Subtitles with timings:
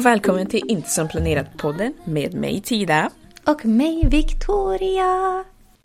[0.00, 3.10] och välkommen till Inte som planerat-podden med mig Tida.
[3.44, 5.44] Och mig Victoria.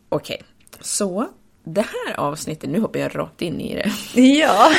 [0.10, 0.42] Okej,
[0.82, 1.28] så
[1.64, 3.92] det här avsnittet, nu hoppar jag rakt in i det.
[4.22, 4.72] Ja,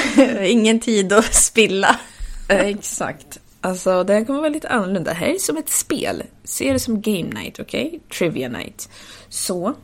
[0.43, 2.01] ingen tid att spilla.
[2.48, 3.41] Exakt.
[3.61, 5.11] Alltså det här kommer vara lite annorlunda.
[5.11, 6.23] Det här är som ett spel.
[6.45, 7.87] Se det som game night, okej?
[7.87, 8.00] Okay?
[8.19, 8.89] Trivia night.
[9.28, 9.75] Så,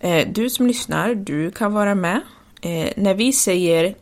[0.00, 2.20] eh, du som lyssnar, du kan vara med.
[2.62, 3.94] Eh, när vi säger,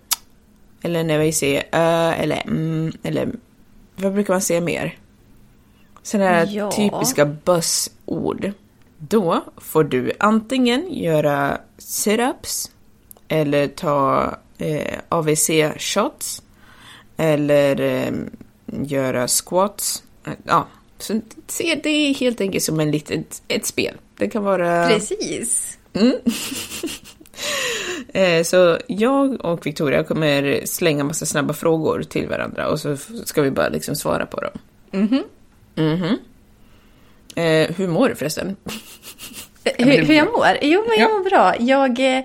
[0.83, 3.33] eller när vi säger ö eller mm, eller
[4.03, 4.99] vad brukar man säga mer?
[6.03, 6.71] Sådana här Ja.
[6.71, 8.53] typiska buzzord.
[8.99, 12.71] Då får du antingen göra sit-ups
[13.29, 14.25] eller ta
[14.59, 16.43] eh, AVC-shots
[17.17, 18.13] eller eh,
[18.83, 20.03] göra squats.
[20.27, 20.67] Eh, Ja,
[20.99, 23.95] så se det är helt enkelt som en litet, ett spel.
[24.17, 24.89] Det kan vara...
[24.89, 25.79] Precis.
[25.93, 26.03] Eh,
[28.45, 33.51] Så jag och Victoria kommer slänga massa snabba frågor till varandra och så ska vi
[33.51, 34.53] bara liksom svara på dem.
[35.77, 36.19] Mhm.
[37.35, 38.57] Eh, hur mår du förresten?
[39.79, 40.47] Hur, hur jag mår?
[40.63, 41.19] Jo, men jag Ja.
[41.19, 41.55] mår bra.
[41.61, 42.25] Jag, eh,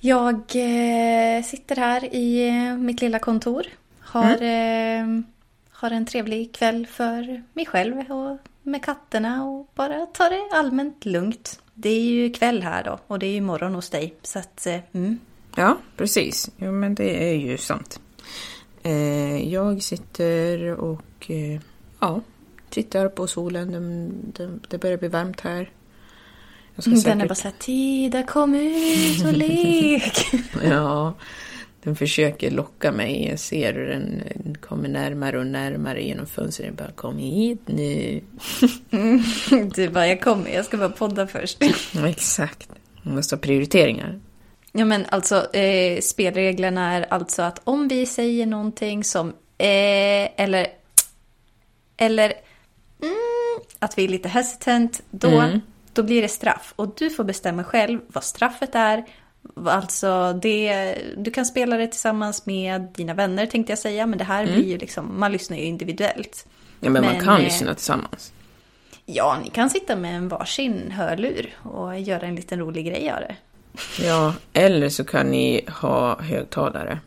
[0.00, 3.62] jag eh, sitter här i eh, mitt lilla kontor.
[4.00, 5.06] Har, eh,
[5.70, 11.04] har en trevlig kväll för mig själv och med katterna och bara tar det allmänt
[11.04, 11.61] lugnt.
[11.74, 14.14] Det är ju kväll här då och det är ju morgon hos dig.
[14.22, 15.18] Så att, eh, mm.
[15.56, 16.50] Ja, precis.
[16.56, 18.00] Jo, men det är ju sant.
[18.82, 21.60] Eh, jag sitter och eh,
[22.00, 22.20] ja,
[22.70, 23.72] tittar på solen.
[23.72, 25.70] Den, den, det börjar bli varmt här.
[26.74, 30.26] Jag ska Den är säkert- bara såhär, Tida kom ut och lek.
[30.64, 31.14] Ja,
[31.82, 33.28] den försöker locka mig.
[33.28, 36.66] Jag ser hur den kommer närmare och närmare genom fönstret.
[36.66, 38.20] Jag bara, kom hit nu.
[39.74, 41.58] Du bara, jag kommer, jag ska bara podda först.
[42.06, 42.68] Exakt.
[43.02, 44.20] Man måste ha prioriteringar.
[44.72, 49.28] Ja men alltså eh, spelreglerna är alltså att om vi säger någonting som
[49.58, 50.66] eh, eller
[51.96, 52.32] eller
[53.02, 53.14] mm,
[53.78, 55.50] att vi är lite hesitant då,
[55.92, 56.72] då blir det straff.
[56.76, 59.04] Och du får bestämma själv vad straffet är.
[59.66, 64.06] Alltså det, du kan spela det tillsammans med dina vänner tänkte jag säga.
[64.06, 66.46] Men det här blir ju liksom, man lyssnar ju individuellt.
[66.80, 68.32] Ja, men, man Men, kan eh, lyssna tillsammans.
[69.06, 73.20] Ja, ni kan sitta med en varsin hörlur och göra en liten rolig grej av
[73.20, 73.36] det.
[74.04, 76.98] Ja, eller så kan ni ha högtalare.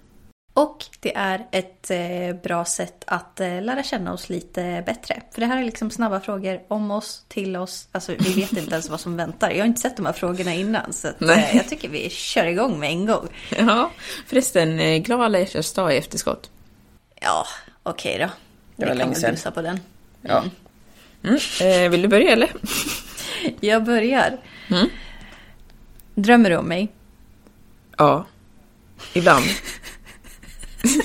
[0.55, 5.21] Och det är ett eh, bra sätt att eh, lära känna oss lite bättre.
[5.31, 7.87] För det här är liksom snabba frågor om oss, till oss.
[7.91, 9.51] Alltså vi vet inte ens vad som väntar.
[9.51, 10.93] Jag har inte sett de här frågorna innan.
[10.93, 13.27] Så eh, jag tycker vi kör igång med en gång.
[13.57, 13.91] Ja,
[14.27, 16.49] förresten, glad alla hjärtans dag i efterskott.
[17.21, 17.45] Ja,
[17.83, 18.29] okej då.
[18.75, 19.53] Det var Vi länge sedan.
[19.53, 19.79] på den.
[20.21, 20.43] Ja.
[21.23, 21.39] Mm.
[21.61, 22.49] Eh, vill du börja eller?
[23.59, 24.37] Jag börjar.
[24.69, 24.89] Mm.
[26.15, 26.87] Drömmer du om mig?
[27.97, 28.25] Ja.
[29.13, 29.45] Ibland.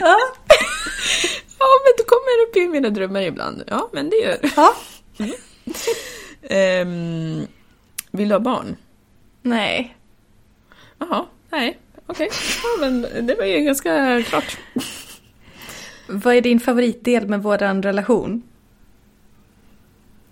[0.00, 0.18] Ja.
[1.58, 3.62] Ja, men du kommer upp i mina drömmar ibland.
[3.66, 4.50] Ja, men det gör det.
[4.56, 4.74] Ja.
[6.42, 7.46] Ehm,
[8.10, 8.76] vill du ha barn?
[9.42, 9.96] Nej.
[10.98, 11.78] Jaha, nej.
[12.06, 12.28] okej.
[12.62, 14.58] Ja, men det var ju ganska klart.
[16.08, 18.42] Vad är din favoritdel med vår relation?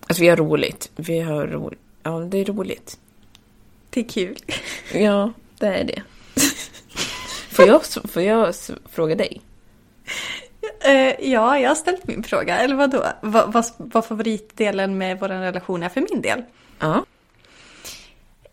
[0.07, 0.91] Alltså vi har roligt.
[0.97, 1.81] Vi har roligt.
[2.03, 2.99] Ja, det är roligt.
[3.97, 4.37] Det är kul.
[4.93, 6.03] Ja, det är det.
[7.51, 8.55] Får jag, får jag
[8.91, 9.41] fråga dig?
[10.81, 12.59] Eh, ja, jag har ställt min fråga.
[12.59, 13.07] Eller vad då?
[13.21, 16.43] Vad, vad, vad favoritdelen med vår relation är för min del?
[16.79, 17.05] Ja.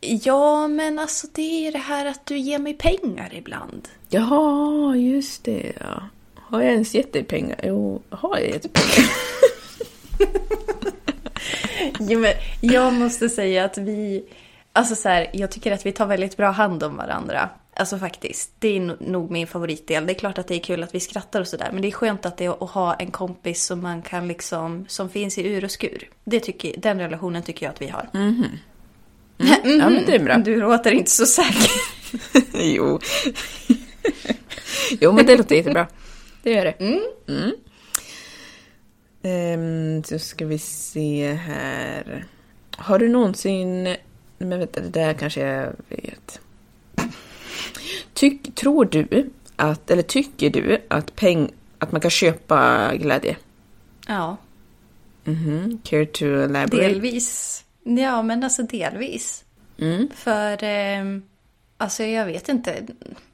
[0.02, 3.88] Ja, men alltså det är det här att du ger mig pengar ibland.
[4.10, 6.10] Jaha, just det ja.
[6.36, 7.60] Har jag ens gett dig pengar?
[7.64, 9.10] Jo, har jag gett dig pengar?
[12.00, 14.24] Jo, men jag måste säga att vi...
[14.74, 17.50] Alltså så här, jag tycker att vi tar väldigt bra hand om varandra.
[17.76, 18.52] Alltså faktiskt.
[18.60, 20.06] Det är no- nog min favoritdel.
[20.06, 21.70] Det är klart att det är kul att vi skrattar och sådär.
[21.74, 24.86] Men det är skönt att det är att ha en kompis som man kan liksom...
[24.88, 26.10] Som finns i ur och skur.
[26.24, 28.10] Det tycker, den relationen tycker jag att vi har.
[29.38, 30.38] Ja, men det är bra.
[30.38, 31.72] Du låter inte så säker.
[32.54, 33.00] jo.
[35.02, 35.88] jo, men det låter jättebra.
[36.44, 37.02] Det gör det.
[37.28, 37.52] Mm.
[39.24, 42.26] Ehm, så ska vi se här.
[42.78, 43.96] Har du någonsin...
[44.38, 46.40] Men vänta, det där kanske jag vet.
[48.14, 53.36] Tyck, tror du att, eller tycker du att, peng, att man kan köpa glädje?
[54.08, 54.38] Ja,
[55.26, 55.82] Mhm.
[55.84, 56.88] Care to elaborate?
[56.88, 57.64] delvis.
[57.84, 59.44] Ja, men alltså delvis.
[59.78, 60.08] Mm.
[60.16, 61.04] För, eh,
[61.84, 62.84] alltså jag vet inte.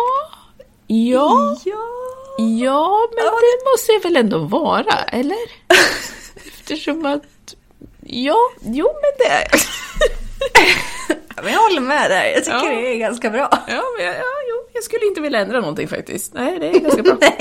[0.88, 1.56] Ja.
[2.38, 5.38] Ja, men det måste jag väl ändå vara, eller?
[6.72, 7.56] Eftersom att...
[8.06, 9.48] Ja, jo men det är
[11.44, 12.26] men jag håller med där.
[12.26, 12.70] Jag tycker Ja.
[12.82, 13.50] det är ganska bra.
[13.68, 16.34] Ja, men jag, ja, jo, jag skulle inte vilja ändra någonting faktiskt.
[16.34, 17.18] Nej, det är ganska bra.
[17.22, 17.38] Ja,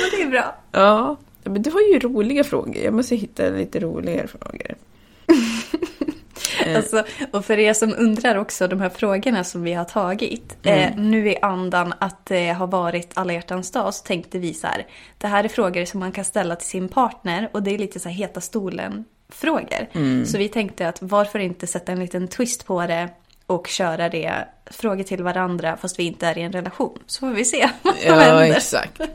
[0.00, 0.56] men det är bra.
[0.72, 2.76] Ja, men du har ju roliga frågor.
[2.76, 4.74] Jag måste hitta lite roligare frågor.
[6.76, 10.56] Alltså, och för er som undrar också, de här frågorna som vi har tagit.
[10.62, 14.66] Eh, nu i andan att det har varit alla hjärtans dag så tänkte vi så
[14.66, 14.86] här.
[15.18, 18.00] Det här är frågor som man kan ställa till sin partner och det är lite
[18.00, 20.24] så här heta stolen-frågor.
[20.24, 23.08] Så vi tänkte att varför inte sätta en liten twist på det
[23.46, 26.98] och köra det, frågor till varandra fast vi inte är i en relation.
[27.06, 28.56] Så får vi se vad som Ja, händer.
[28.56, 29.00] exakt.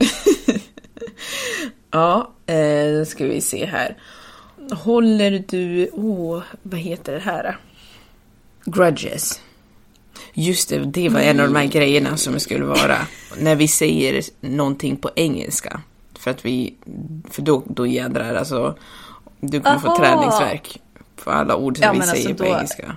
[1.91, 3.97] ja, eh, då ska vi se här.
[4.71, 5.89] Håller du...
[5.93, 7.57] Åh, vad heter det här?
[8.65, 9.39] Grudges.
[10.33, 12.97] Just det, det var en av de här grejerna som skulle vara
[13.37, 15.81] när vi säger någonting på engelska.
[16.19, 16.73] För att vi...
[17.31, 18.77] För då, då jädrar alltså...
[19.39, 19.97] Du kommer få Aha.
[19.97, 20.81] träningsverk
[21.23, 22.95] på alla ord som Ja, vi alltså säger på då- engelska.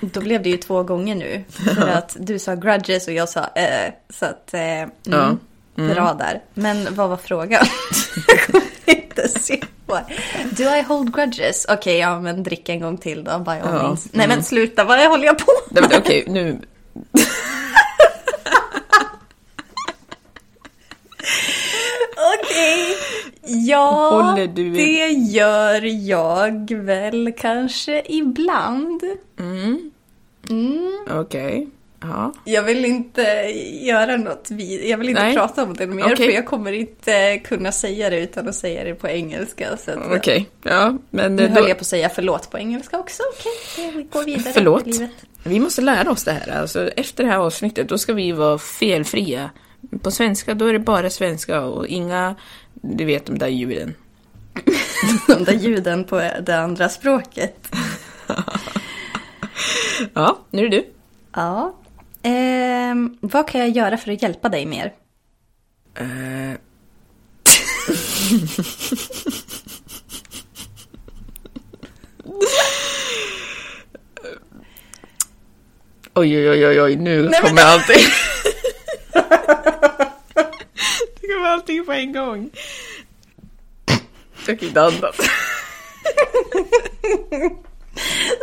[0.00, 1.44] Då blev det ju två gånger nu.
[1.48, 3.92] För att du sa grudges och jag sa eh.
[4.10, 5.36] Så att, eh, mm, Ja.
[5.74, 6.42] bra där.
[6.54, 7.66] Men vad var frågan?
[8.86, 9.28] inte
[9.86, 9.98] på.
[10.50, 11.66] Do I hold grudges?
[11.68, 14.08] Okej, ja men drick en gång till då, by all Ja, means.
[14.12, 16.60] Nej men sluta, vad håller jag på Nej, men Okej, nu...
[22.40, 22.96] Okej.
[23.66, 29.02] Ja, Håller du- det gör jag väl kanske ibland.
[31.10, 31.68] Okej.
[32.08, 32.32] Ja.
[32.44, 33.22] Jag vill inte
[33.82, 34.84] göra något vid.
[34.84, 35.34] Jag vill inte Nej.
[35.34, 36.16] prata om det mer Okej.
[36.16, 39.78] för jag kommer inte kunna säga det utan att säga det på engelska.
[40.10, 40.98] Okej, ja.
[41.10, 43.22] Men Nu då, höll jag på att säga förlåt på engelska också.
[43.32, 44.86] Okej, vi går vidare Förlåt.
[44.86, 45.10] livet.
[45.44, 46.60] Vi måste lära oss det här.
[46.60, 49.50] Alltså, efter det här avsnittet, då ska vi vara felfria.
[50.02, 52.34] På svenska, då är det bara svenska och inga,
[52.74, 53.94] du vet de där ljuden.
[55.28, 57.68] De där ljuden på det andra språket.
[60.14, 60.86] Ja, nu är det du.
[61.34, 61.74] Ja.
[62.26, 64.92] Ehm, vad kan jag göra för att hjälpa dig mer?
[65.94, 66.04] Eh.
[76.16, 77.96] Oj, oj, oj, oj, oj, nu kommer allting.
[81.20, 82.50] det kommer allting på en gång.
[84.46, 85.16] Jag kan inte andas.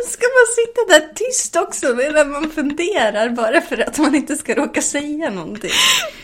[0.06, 4.54] Ska man sitta där tyst också medan man funderar bara för att man inte ska
[4.54, 5.70] råka säga någonting?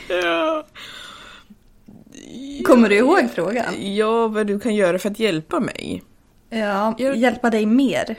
[0.08, 0.66] Ja.
[2.64, 3.94] Kommer du ihåg frågan?
[3.96, 6.02] ja, vad du kan göra för att hjälpa mig.
[6.50, 8.16] Ja, Jag- hjälpa dig mer.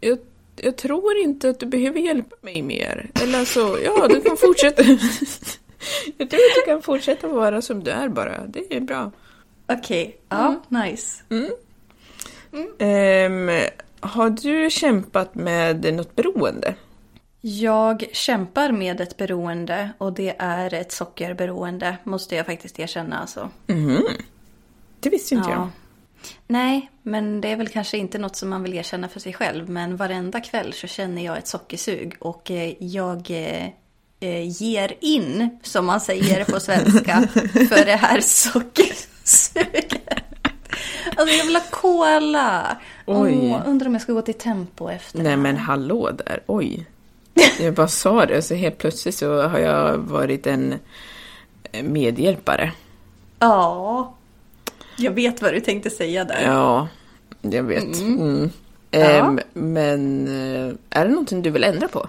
[0.00, 0.18] Jag,
[0.56, 3.10] jag tror inte att du behöver hjälpa mig mer.
[3.22, 4.82] Eller alltså, ja, du kan fortsätta.
[6.18, 8.46] jag tror att du kan fortsätta vara som du är bara.
[8.46, 9.12] Det är bra.
[9.68, 11.22] Okej, ja, nice.
[12.78, 13.48] Ehm,
[14.00, 16.74] har du kämpat med något beroende?
[17.40, 23.50] Jag kämpar med ett beroende och det är ett sockerberoende, måste jag faktiskt erkänna alltså.
[25.00, 25.58] Det visste inte jag.
[25.58, 25.70] Ja.
[26.46, 29.68] Nej, men det är väl kanske inte något som man vill erkänna för sig själv.
[29.68, 33.66] Men varenda kväll så känner jag ett sockersug och eh, jag eh,
[34.20, 40.25] eh, ger in, som man säger på svenska, för det här sockersuget.
[41.16, 42.76] Alltså jag vill ha cola.
[43.06, 43.52] Oj.
[43.54, 45.64] Åh, undrar om jag ska gå till Tempo efter Nej det men här.
[45.64, 46.86] hallå där, oj.
[47.60, 50.74] Jag bara sa det, så helt plötsligt så har jag varit en
[51.72, 52.72] eh, medhjälpare.
[53.38, 54.14] Ja,
[54.96, 56.42] jag vet vad du tänkte säga där.
[56.44, 56.88] Ja,
[57.40, 58.00] jag vet.
[58.00, 58.50] Mm.
[58.90, 62.08] Ehm, men eh, är det någonting du vill ändra på?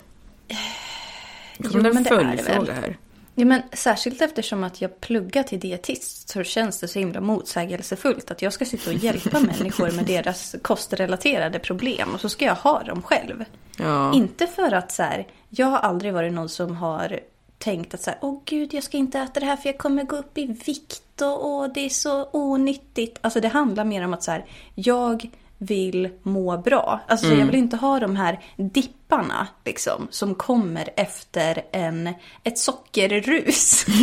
[1.58, 2.70] Jo, Kommer men en det är det väl.
[2.70, 2.98] här?
[3.39, 8.32] Ja, men särskilt eftersom att jag pluggar till dietist så känns det så himla motsägelsefullt
[8.32, 12.56] att jag ska sitta och hjälpa människor med deras kostrelaterade problem och så ska jag
[12.56, 13.46] ha dem själv.
[13.77, 14.13] Ja.
[14.13, 17.20] Inte för att så här, jag har aldrig varit någon som har
[17.58, 20.03] tänkt att så här, åh gud jag ska inte äta det här för jag kommer
[20.03, 23.17] gå upp i vikt och åh, det är så onyttigt.
[23.22, 27.00] Alltså det handlar mer om att så här, jag vill må bra.
[27.08, 32.10] Alltså jag vill inte ha de här dipparna liksom som kommer efter en,
[32.44, 33.86] ett sockerrus.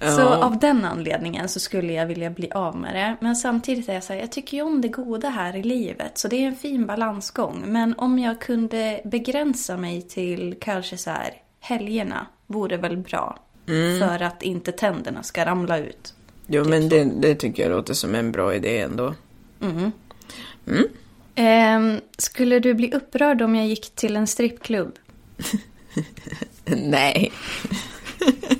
[0.00, 0.44] Så Ja.
[0.44, 3.16] av den anledningen så skulle jag vilja bli av med det.
[3.20, 6.18] Men samtidigt är jag så här, jag tycker ju om det goda här i livet.
[6.18, 7.62] Så det är en fin balansgång.
[7.66, 13.38] Men om jag kunde begränsa mig till kanske så här, helgerna vore väl bra.
[14.00, 16.14] För att inte tänderna ska ramla ut.
[16.50, 19.14] Jo, men det, det tycker jag låter som en bra idé ändå.
[21.34, 24.98] Ehm, skulle du bli upprörd om jag gick till en strippklubb?
[26.64, 27.32] Nej.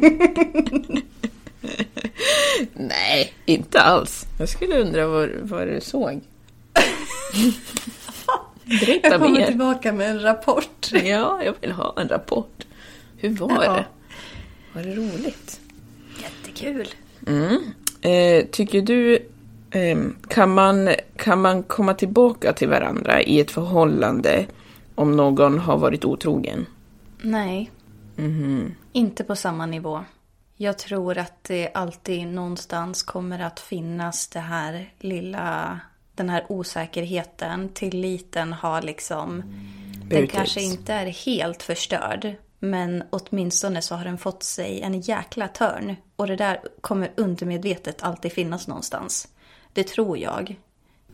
[2.75, 4.27] Nej, inte alls.
[4.39, 6.21] Jag skulle undra vad, vad du såg.
[8.65, 9.47] Berätta Jag kommer mer.
[9.47, 10.91] tillbaka med en rapport.
[10.93, 12.67] Ja, jag vill ha en rapport.
[13.17, 13.73] Hur var Ja.
[13.73, 13.85] det?
[14.73, 15.61] Var det roligt?
[16.23, 16.89] Jättekul.
[18.01, 19.15] Eh, tycker du,
[19.71, 24.47] eh, kan, man, kan man komma tillbaka till varandra i ett förhållande
[24.95, 26.67] om någon har varit otrogen?
[27.23, 27.71] Nej.
[28.93, 30.05] Inte på samma nivå.
[30.57, 35.81] Jag tror att det alltid någonstans kommer att finnas det här lilla,
[36.15, 37.69] den här osäkerheten.
[37.69, 39.43] Tilliten har liksom,
[39.93, 40.33] den Brutits.
[40.33, 42.35] kanske inte är helt förstörd.
[42.59, 45.97] Men åtminstone så har den fått sig en jäkla törn.
[46.17, 49.29] Och det där kommer undermedvetet alltid finnas någonstans.
[49.73, 50.57] Det tror jag.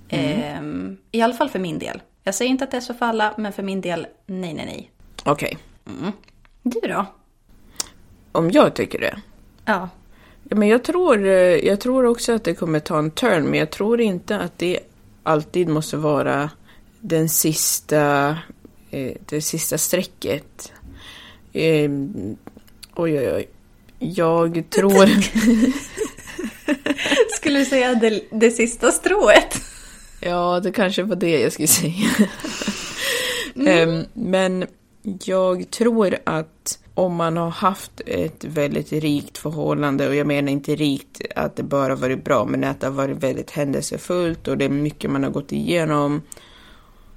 [0.08, 2.02] Ehm, I alla fall för min del.
[2.22, 4.66] Jag säger inte att det är så för alla, men för min del, nej, nej,
[4.66, 4.90] nej.
[5.24, 5.58] Okej,
[6.62, 7.06] Du då?
[8.32, 9.20] om jag tycker det?
[9.64, 9.88] Ja.
[10.48, 11.32] Ja, men jag, tror, eh,
[11.66, 14.78] jag tror också att det kommer ta en turn, men jag tror inte att det
[15.22, 16.50] alltid måste vara
[17.00, 18.28] den sista,
[18.90, 20.72] eh, det sista strecket.
[21.52, 21.90] Eh,
[22.94, 23.48] oj, oj, oj.
[23.98, 25.06] Jag tror...
[27.36, 29.56] Skulle du säga det, det sista strået?
[30.20, 32.08] Ja, det kanske var det jag skulle säga.
[33.66, 34.66] Em, Men
[35.24, 40.76] jag tror att om man har haft ett väldigt rikt förhållande, och jag menar inte
[40.76, 44.64] rikt att det bara varit bra, men att det har varit väldigt händelsefullt och det
[44.64, 46.22] är mycket man har gått igenom,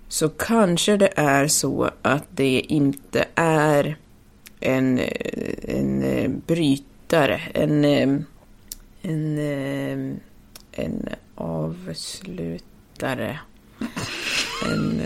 [0.08, 3.98] så kanske det är så att det inte är
[4.65, 5.00] en,
[5.67, 8.10] en eh, brytare, en, eh,
[9.01, 10.15] en, eh,
[10.86, 11.10] en
[12.25, 13.39] avslutare.
[14.72, 15.01] En,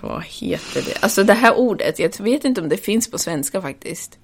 [0.00, 0.98] vad heter det?
[1.02, 4.18] Alltså det här ordet, jag vet inte om det finns på svenska faktiskt.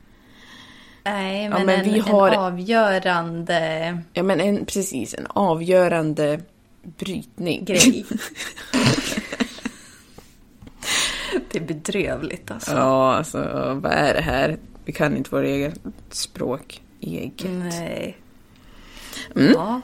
[1.04, 5.14] Nej, Ja, men, men en, vi har- en avgörande Ja, men en, precis.
[5.14, 6.40] En avgörande
[6.82, 7.64] brytning.
[7.64, 8.04] grej.
[11.50, 12.72] det är bedrövligt alltså.
[12.72, 13.38] Ja, alltså
[13.82, 14.58] vad är det här?
[14.84, 16.82] Vi kan inte vårt eget språk.
[17.00, 17.50] Eget.
[17.50, 18.16] Nej.
[19.36, 19.52] Mm.
[19.52, 19.80] Ja.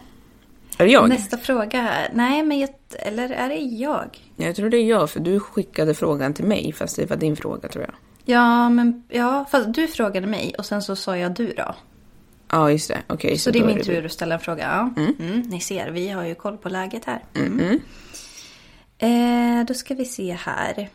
[0.79, 1.09] Är det jag?
[1.09, 1.81] Nästa fråga.
[1.81, 2.11] här.
[2.15, 4.19] Nej, men jag, eller är det jag?
[4.37, 7.37] Jag tror det är jag, för du skickade frågan till mig, fast det var din
[7.37, 7.95] fråga tror jag.
[8.25, 11.75] Ja, men ja, fast du frågade mig och sen så sa jag du då.
[12.51, 12.99] Ja, just det.
[13.07, 13.83] Okej, Så, det är min du.
[13.83, 14.91] tur att ställa en fråga.
[14.97, 15.03] Ja.
[15.03, 17.25] Mm, ni ser, vi har ju koll på läget här.
[17.35, 17.81] Mm.
[18.99, 20.89] Eh, då ska vi se här.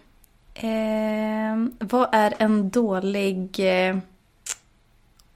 [0.55, 3.59] Eh, vad är en dålig...
[3.89, 3.97] eh,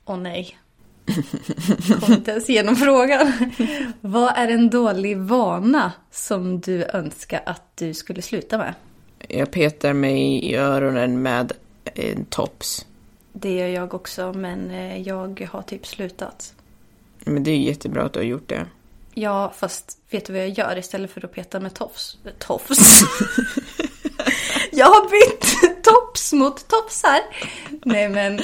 [0.06, 0.58] Åh nej.
[2.00, 3.34] Kom inte ens igenom frågan.
[4.02, 8.74] vad är en dålig vana som du önskar att du skulle sluta med?
[9.28, 11.52] Jag petar mig i öronen med
[11.84, 12.86] en tops.
[13.34, 16.54] Det gör jag också, men eh, jag har typ slutat.
[17.20, 18.66] Men det är jättebra att du har gjort det.
[19.14, 22.18] Ja, fast vet du vad jag gör istället för att peta med tofs?
[22.40, 23.02] Tofs?
[24.80, 27.20] Jag har bytt tops mot tofsar.
[27.86, 28.40] Nej men.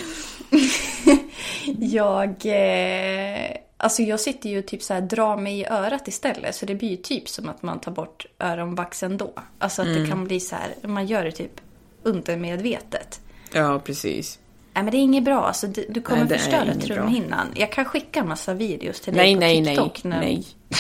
[1.80, 2.30] jag...
[2.46, 6.56] Eh, alltså jag sitter ju typ så här drar mig i örat istället.
[6.56, 9.34] Så det blir ju typ som att man tar bort öronvaxen då.
[9.60, 10.88] Alltså att det kan bli så här.
[10.88, 11.62] Man gör det typ
[12.04, 13.22] undermedvetet.
[13.54, 14.39] Ja, precis.
[14.74, 15.42] Nej men det är inget bra.
[15.46, 16.74] Alltså, du, du kommer Nej, förstöra bra.
[16.82, 17.48] trumhinnan.
[17.56, 19.75] Jag kan skicka en massa videos till dig Nej, på nej, nej.
[19.75, 20.04] TikTok.
[20.04, 20.44] när- Nej.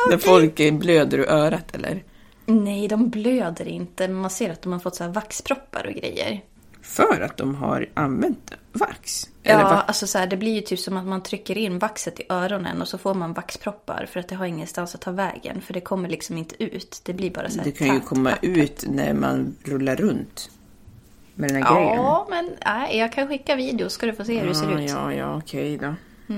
[0.10, 2.02] När folk blöder ur örat, eller?
[2.46, 4.08] Nej, de blöder inte.
[4.08, 6.40] Man ser att de har fått så här vaxproppar och grejer.
[6.82, 9.28] För att de har använt vax?
[9.42, 9.84] Ja, Eller va?
[9.86, 12.82] alltså så här, det blir ju typ som att man trycker in vaxet i öronen
[12.82, 15.60] och så får man vaxproppar för att det har ingenstans att ta vägen.
[15.60, 17.00] För det kommer liksom inte ut.
[17.04, 18.44] Det blir bara så här Det kan ju komma packat.
[18.44, 20.50] ut när man rullar runt.
[21.34, 21.94] Med den här grejen.
[21.96, 24.80] Ja, men nej, jag kan skicka videos ska du få se hur det ser Ja,
[24.82, 24.90] ut.
[24.90, 25.94] ja, ja, okej då.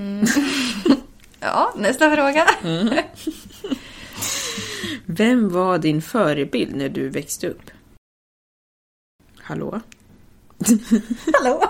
[1.47, 2.47] Ja, nästa fråga.
[2.63, 2.97] Mm.
[5.05, 7.71] Vem var din förebild när du växte upp?
[9.37, 9.81] Hallå?
[11.33, 11.63] Hallå?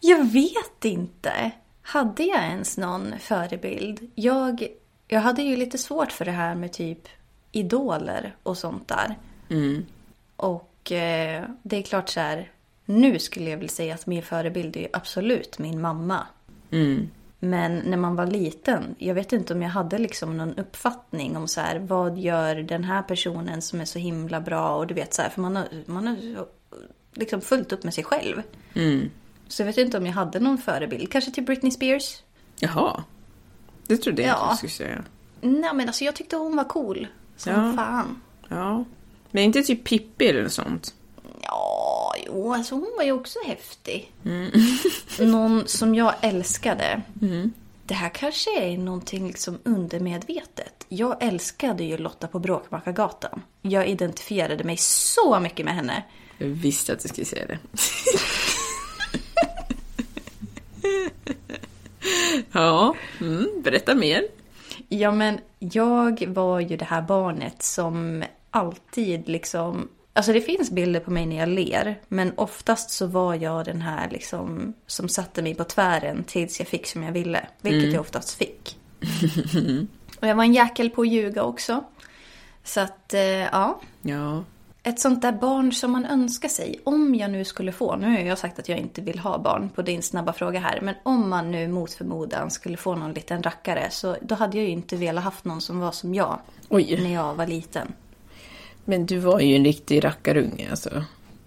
[0.00, 1.50] jag vet inte.
[1.82, 4.10] Hade jag ens någon förebild?
[4.14, 4.66] Jag,
[5.08, 7.08] jag hade ju lite svårt för det här med typ
[7.52, 9.18] idoler och sånt där.
[10.36, 12.50] Och eh, det är klart så här.
[12.84, 16.26] Nu skulle jag vilja säga att min förebild är absolut min mamma.
[17.44, 21.48] Men när man var liten, jag vet inte om jag hade liksom någon uppfattning om
[21.48, 25.14] så här, vad gör den här personen som är så himla bra och du vet
[25.14, 26.46] så här, för man har, man har
[27.14, 28.42] liksom fullt upp med sig själv.
[29.48, 32.22] Så jag vet inte om jag hade någon förebild, kanske till Britney Spears.
[32.58, 33.04] Jaha.
[33.86, 34.42] Det trodde jag Ja.
[34.42, 35.04] inte du skulle säga.
[35.40, 37.06] Nej men alltså jag tyckte hon var cool.
[37.36, 37.72] Som Ja.
[37.76, 38.20] fan.
[38.48, 38.84] Ja.
[39.30, 40.94] Men inte typ Pippi eller något sånt?
[41.52, 44.12] Ja, jo, alltså hon var ju också häftig.
[45.18, 47.02] Någon som jag älskade.
[47.86, 50.86] Det här kanske är någonting liksom undermedvetet.
[50.88, 53.42] Jag älskade ju Lotta på Bråkmakargatan.
[53.62, 56.04] Jag identifierade mig så mycket med henne.
[56.38, 57.58] Jag visste att du skulle säga det.
[62.52, 64.22] ja, mm, berätta mer.
[64.88, 69.88] Ja, men jag var ju det här barnet som alltid liksom...
[70.14, 73.82] Alltså det finns bilder på mig när jag ler, men oftast så var jag den
[73.82, 78.00] här liksom som satte mig på tvären tills jag fick som jag ville, vilket jag
[78.00, 78.78] oftast fick.
[80.20, 81.84] Och jag var en jäkel på att ljuga också.
[82.64, 83.80] Så att, eh, ja.
[84.02, 84.44] Ja.
[84.82, 88.18] Ett sånt där barn som man önskar sig, om jag nu skulle få, nu har
[88.18, 91.30] jag sagt att jag inte vill ha barn på din snabba fråga här, men om
[91.30, 94.96] man nu mot förmodan skulle få någon liten rackare, så då hade jag ju inte
[94.96, 97.02] velat haft någon som var som jag Oj.
[97.02, 97.92] när jag var liten.
[98.84, 101.04] Men du var ju en riktig rackarunge alltså.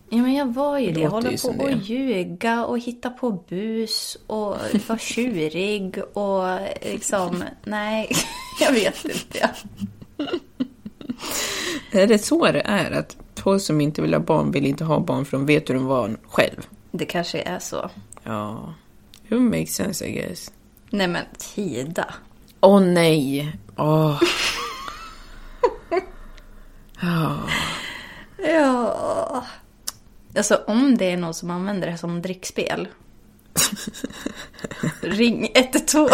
[0.09, 0.99] Ja men jag var ju det.
[0.99, 1.73] Jag håller på det.
[1.73, 6.43] att ljuga och hitta på bus och vara tjurig och
[6.81, 8.11] liksom, nej,
[8.59, 9.49] jag vet inte.
[11.91, 12.91] Är det så det är?
[12.91, 15.73] Att folk som inte vill ha barn vill inte ha barn för de vet hur
[15.73, 16.67] de var själv?
[16.91, 17.89] Det kanske är så.
[18.23, 18.73] Ja.
[19.29, 20.51] It makes sense I guess.
[20.89, 22.13] Nej men Tida.
[22.61, 23.55] Åh nej!
[23.77, 24.21] Åh.
[27.01, 27.37] Ja.
[30.37, 32.87] Alltså om det är någon som använder det som drickspel.
[35.01, 36.09] Ring 112.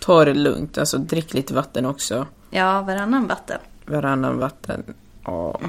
[0.00, 2.26] Ta det lugnt, alltså drick lite vatten också.
[2.50, 3.58] Ja, varannan vatten.
[3.86, 4.94] Varannan vatten.
[5.24, 5.60] Ja,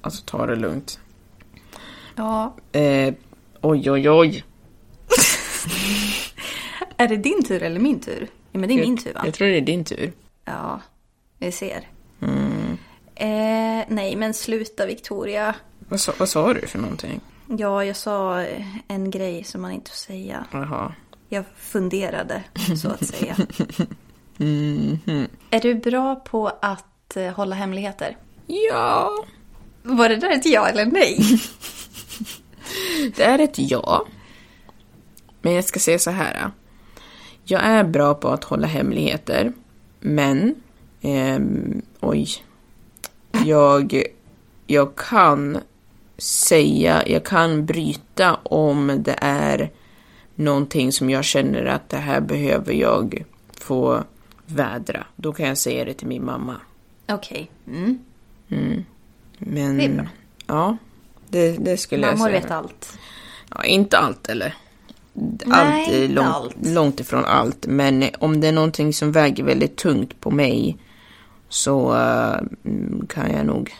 [0.00, 1.00] alltså ta det lugnt.
[2.14, 2.56] Ja.
[2.72, 3.14] Eh,
[3.60, 4.44] oj, oj, oj.
[6.96, 8.28] Är det din tur eller min tur?
[8.52, 9.22] Ja, men det är min tur va?
[9.24, 10.12] Jag tror det är din tur.
[10.44, 10.80] Ja,
[11.38, 11.88] vi ser.
[13.20, 15.54] Eh, nej, men sluta Victoria.
[15.88, 17.20] Vad sa, vad sa du för någonting?
[17.58, 20.46] Ja, jag sa eh, en grej som man inte får säga.
[20.52, 20.94] Jaha.
[21.28, 22.42] Jag funderade,
[22.82, 23.36] så att säga.
[25.50, 28.16] Är du bra på att eh, hålla hemligheter?
[28.46, 29.10] Ja,
[29.82, 31.18] Var det där ett ja eller nej?
[33.16, 34.06] det är ett ja.
[35.42, 36.50] Men jag ska säga så här.
[37.44, 39.52] Jag är bra på att hålla hemligheter,
[40.00, 40.54] men...
[41.00, 42.28] ehm, oj.
[43.44, 44.02] Jag,
[44.66, 45.58] jag kan
[46.18, 49.70] säga, jag kan bryta om det är
[50.34, 53.24] någonting som jag känner att det här behöver jag
[53.60, 54.04] få
[54.46, 55.06] vädra.
[55.16, 56.56] Då kan jag säga det till min mamma.
[57.08, 57.50] Okej.
[57.66, 57.98] Mm.
[59.38, 60.06] Men, Det är bra.
[60.46, 60.76] Ja,
[61.28, 62.40] det, det skulle Mammor jag säga.
[62.40, 62.98] vet allt.
[63.54, 64.54] Ja, inte allt eller?
[65.12, 66.56] Nej, allt inte långt, allt.
[66.66, 67.66] långt ifrån allt.
[67.66, 70.76] Men om det är någonting som väger väldigt tungt på mig
[71.50, 71.90] så
[72.64, 73.74] mm, kan jag nog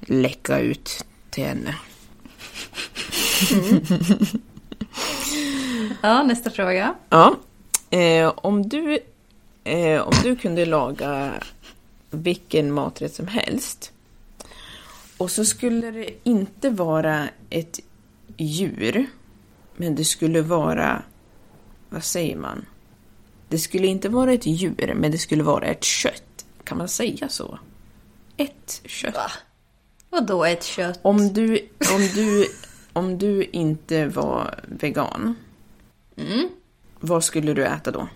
[0.00, 1.74] läcka ut till henne.
[6.02, 6.94] Ja, nästa fråga.
[7.08, 7.36] Ja,
[7.90, 8.98] eh, om, du,
[9.64, 11.32] eh, om du kunde laga
[12.10, 13.92] vilken maträtt som helst
[15.22, 17.80] och så skulle det inte vara ett
[18.36, 19.06] djur,
[19.76, 21.02] men det skulle vara,
[21.88, 22.66] vad säger man?
[23.48, 26.31] Det skulle inte vara ett djur, men det skulle vara ett kött.
[26.64, 27.58] Kan man säga så?
[28.36, 29.14] Ett kött.
[29.14, 29.30] Va?
[30.10, 31.00] Och då ett kött?
[31.02, 32.46] Om du, om du,
[32.92, 35.34] om du inte var vegan,
[37.00, 38.08] vad skulle du äta då?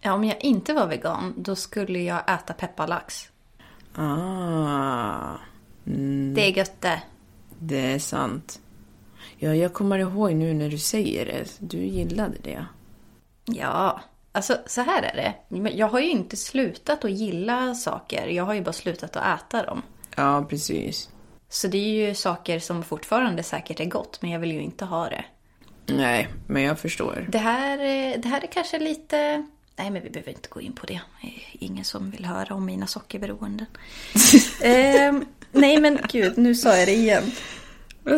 [0.00, 3.28] Ja, om jag inte var vegan, då skulle jag äta pepparlax.
[3.94, 5.34] Ah,
[6.34, 7.02] Det är gött det.
[7.58, 8.60] det är sant.
[9.38, 11.44] Ja, jag kommer ihåg nu när du säger det.
[11.58, 12.66] Du gillade det.
[13.44, 14.00] Ja,
[14.32, 15.70] alltså så här är det.
[15.70, 18.26] Jag har ju inte slutat att gilla saker.
[18.26, 19.82] Jag har ju bara slutat att äta dem.
[20.16, 21.08] Ja, precis.
[21.48, 24.84] Så det är ju saker som fortfarande säkert är gott, men jag vill ju inte
[24.84, 25.24] ha det.
[25.86, 27.26] Nej, men jag förstår.
[27.28, 29.46] Det här, eh, det här är kanske lite...
[29.76, 31.00] Nej, men vi behöver inte gå in på det.
[31.52, 33.66] Ingen som vill höra om mina sockerberoenden.
[34.62, 37.22] Ehm, nej, men gud, nu sa jag det igen.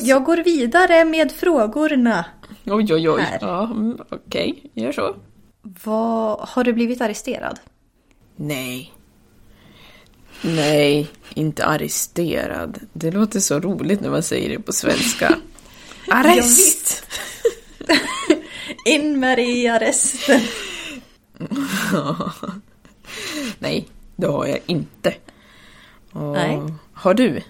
[0.03, 2.25] Jag går vidare med frågorna.
[2.67, 3.23] Oj, oj, oj.
[3.23, 3.39] Här.
[3.41, 4.71] Ja, mm, okej.
[4.75, 5.17] Gör så.
[5.85, 7.61] Vad, har du blivit arresterad?
[8.37, 8.93] Nej.
[10.43, 12.79] Nej, inte arresterad.
[12.93, 15.39] Det låter så roligt när man säger det på svenska.
[16.09, 17.07] Arrest!
[18.87, 20.41] In med dig i arresten.
[23.59, 25.15] Nej, det har jag inte.
[26.13, 26.61] Och, Nej.
[26.93, 27.43] Har du?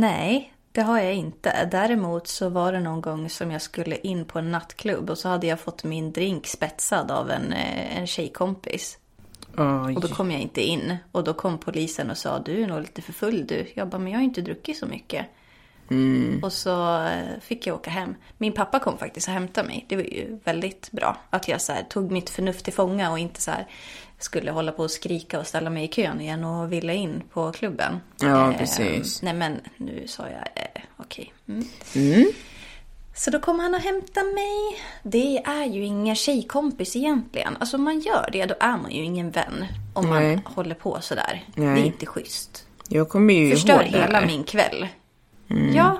[0.00, 1.68] Nej, det har jag inte.
[1.70, 5.28] Däremot så var det någon gång som jag skulle in på en nattklubb och så
[5.28, 8.98] hade jag fått min drink spetsad av en, eh, en tjejkompis.
[9.56, 9.94] Oj.
[9.94, 10.96] Och då kom jag inte in.
[11.12, 13.72] Och då kom polisen och sa du är nog lite för full du.
[13.74, 15.26] Jag bara, men jag har inte druckit så mycket.
[16.42, 18.14] Och så eh, fick jag åka hem.
[18.36, 19.86] Min pappa kom faktiskt och hämtade mig.
[19.88, 21.16] Det var ju väldigt bra.
[21.30, 23.66] Att jag så här, tog mitt förnuft till fånga och inte så här
[24.18, 27.52] skulle hålla på och skrika och ställa mig i kön igen och ville in på
[27.52, 28.00] klubben.
[28.20, 29.22] Ja, Eh, precis.
[29.22, 31.32] nej men nu sa jag eh, okej.
[31.48, 31.64] Mm.
[31.94, 32.26] Mm.
[33.14, 34.80] Så då kom han och hämtade mig.
[35.02, 37.56] Det är ju ingen tjejkompis egentligen.
[37.60, 39.64] Alltså om man gör det, då är man ju ingen vän.
[39.94, 40.36] Om Nej.
[40.36, 41.44] man håller på sådär.
[41.54, 41.74] Nej.
[41.74, 42.66] Det är inte schysst.
[42.88, 44.86] Jag kommer ju Förstör ihåg det hela min kväll.
[45.74, 45.98] Ja,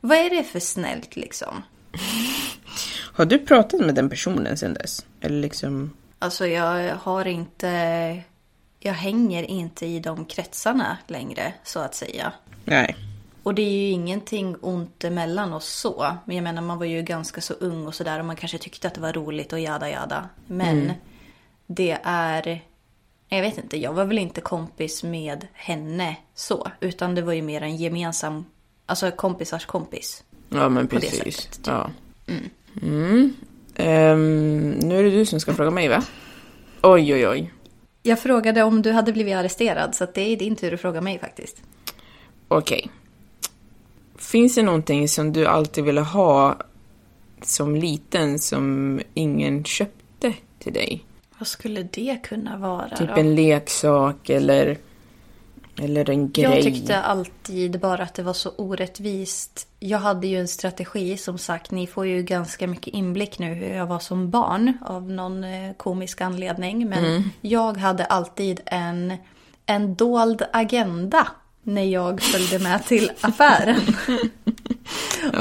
[0.00, 1.62] vad är det för snällt liksom?
[3.12, 5.06] Har du pratat med den personen sen dess?
[5.20, 5.90] Eller liksom...
[6.22, 8.22] Alltså jag har inte...
[8.78, 12.32] Jag hänger inte i de kretsarna längre, så att säga.
[12.64, 12.96] Nej.
[13.42, 16.16] Och det är ju ingenting ont emellan oss så.
[16.24, 18.88] Men jag menar, man var ju ganska så ung och sådär och man kanske tyckte
[18.88, 20.28] att det var roligt och jada jada.
[20.46, 20.92] Men
[21.66, 22.60] det är...
[23.28, 26.68] Jag vet inte, jag var väl inte kompis med henne så.
[26.80, 28.44] Utan det var ju mer en gemensam,
[28.86, 30.24] alltså kompisars kompis.
[30.48, 31.36] Ja, men precis.
[31.36, 31.66] sättet, typ.
[31.66, 31.90] Ja.
[32.82, 33.34] Mm.
[33.80, 36.02] Ehm, nu är det du som ska fråga mig, va?
[36.82, 37.52] Oj, oj, oj.
[38.02, 41.18] Jag frågade om du hade blivit arresterad så det är din tur att fråga mig
[41.18, 41.62] faktiskt.
[42.48, 42.90] Okej.
[44.18, 46.56] Finns det någonting som du alltid ville ha
[47.42, 51.04] som liten som ingen köpte till dig?
[51.38, 53.14] Vad skulle det kunna vara Typ då?
[53.14, 54.78] en leksak eller,
[55.78, 56.44] eller en grej?
[56.44, 59.68] Jag tyckte alltid bara att det var så orättvist.
[59.78, 63.74] Jag hade ju en strategi, som sagt, ni får ju ganska mycket inblick nu hur
[63.74, 66.88] jag var som barn av någon eh, komisk anledning.
[66.88, 69.14] Men jag hade alltid en,
[69.66, 71.26] en dold agenda
[71.62, 73.80] när jag följde med till affären.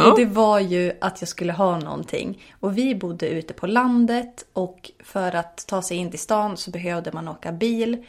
[0.05, 2.43] Och det var ju att jag skulle ha någonting.
[2.59, 6.71] Och vi bodde ute på landet och för att ta sig in till stan så
[6.71, 8.05] behövde man åka bil.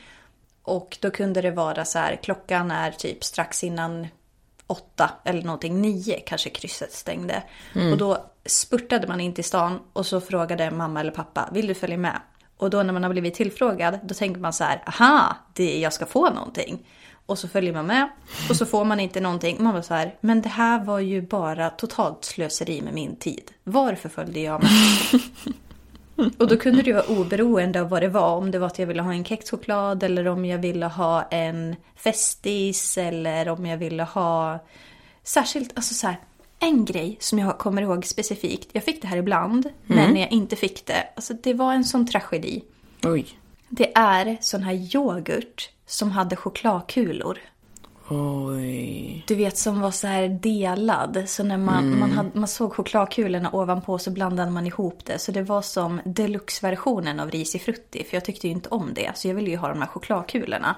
[0.70, 4.06] Och då kunde det vara så här, klockan är typ strax innan
[4.66, 7.42] åtta eller någonting, nio kanske krysset stängde.
[7.92, 11.74] Och då spurtade man in till stan och så frågade mamma eller pappa, vill du
[11.74, 12.20] följa med?
[12.56, 15.92] Och då när man har blivit tillfrågad, då tänker man så här, aha, det, jag
[15.92, 16.86] ska få någonting.
[17.26, 18.08] Och så följer man med
[18.48, 19.56] och så får man inte någonting.
[19.62, 23.50] Man var så här, men det här var ju bara totalt slöseri med min tid.
[23.64, 24.70] Varför följde jag med?
[26.38, 28.36] Och då kunde det ju vara oberoende av vad det var.
[28.36, 31.76] Om det var att jag ville ha en kexchoklad eller om jag ville ha en
[31.96, 34.58] festis eller om jag ville ha
[35.22, 36.16] särskilt, alltså så här,
[36.58, 38.68] en grej som jag kommer ihåg specifikt.
[38.72, 41.84] Jag fick det här ibland, men när jag inte fick det, alltså det var en
[41.84, 42.64] sån tragedi.
[43.02, 43.26] Oj.
[43.68, 47.38] Det är sån här yoghurt som hade chokladkulor.
[48.10, 49.24] Oj.
[49.26, 51.24] Du vet som var så här delad.
[51.26, 55.18] Så när man, man, hade, man såg chokladkulorna ovanpå så blandade man ihop det.
[55.18, 58.04] Så det var som deluxe-versionen av risifrutti.
[58.04, 59.10] För jag tyckte ju inte om det.
[59.14, 60.76] Så jag ville ju ha de här chokladkulorna.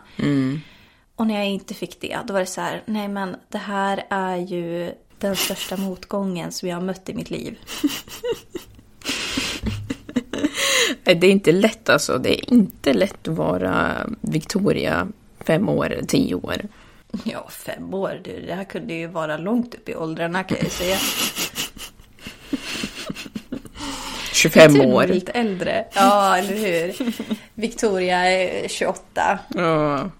[1.17, 4.05] Och när jag inte fick det, då var det så här, nej men det här
[4.09, 7.59] är ju den största motgången som jag har mött i mitt liv.
[11.05, 12.19] Det är inte lätt alltså.
[12.19, 15.09] Det är inte lätt att vara Victoria
[15.41, 16.63] fem år, tio år.
[17.25, 20.65] Ja, fem år, du, det här kunde ju vara långt upp i åldrarna kan jag
[20.65, 20.97] ju säga.
[24.33, 25.07] 25 Tur år.
[25.07, 25.85] Lite äldre.
[25.95, 27.13] Ja, eller hur?
[27.55, 29.39] Victoria är 28.
[29.55, 30.11] Ja,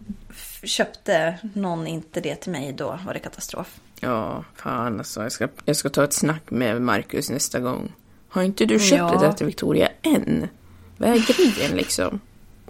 [0.65, 3.81] Köpte någon inte det till mig då var det katastrof.
[4.01, 5.23] ja, fan alltså.
[5.23, 7.93] Jag ska, jag ska ta ett snack med Marcus nästa gång.
[8.29, 9.19] Har inte du köpt Ja.
[9.21, 10.49] det där till Victoria än?
[10.97, 12.21] Vad är grejen liksom?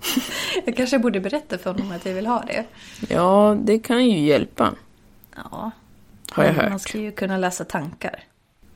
[0.65, 2.65] Jag kanske borde berätta för honom att jag vill ha det.
[3.09, 4.75] Ja, det kan ju hjälpa.
[5.37, 5.71] Ja.
[6.31, 6.81] Har jag Man hört.
[6.81, 8.25] ska ju kunna läsa tankar.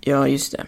[0.00, 0.64] Ja, just det.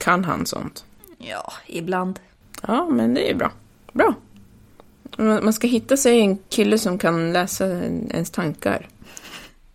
[0.00, 0.84] Kan han sånt?
[1.18, 2.20] Ja, ibland.
[2.62, 3.52] Ja, men det är bra.
[3.92, 4.14] Bra.
[5.16, 8.88] Man man ska hitta sig en kille som kan läsa en- ens tankar.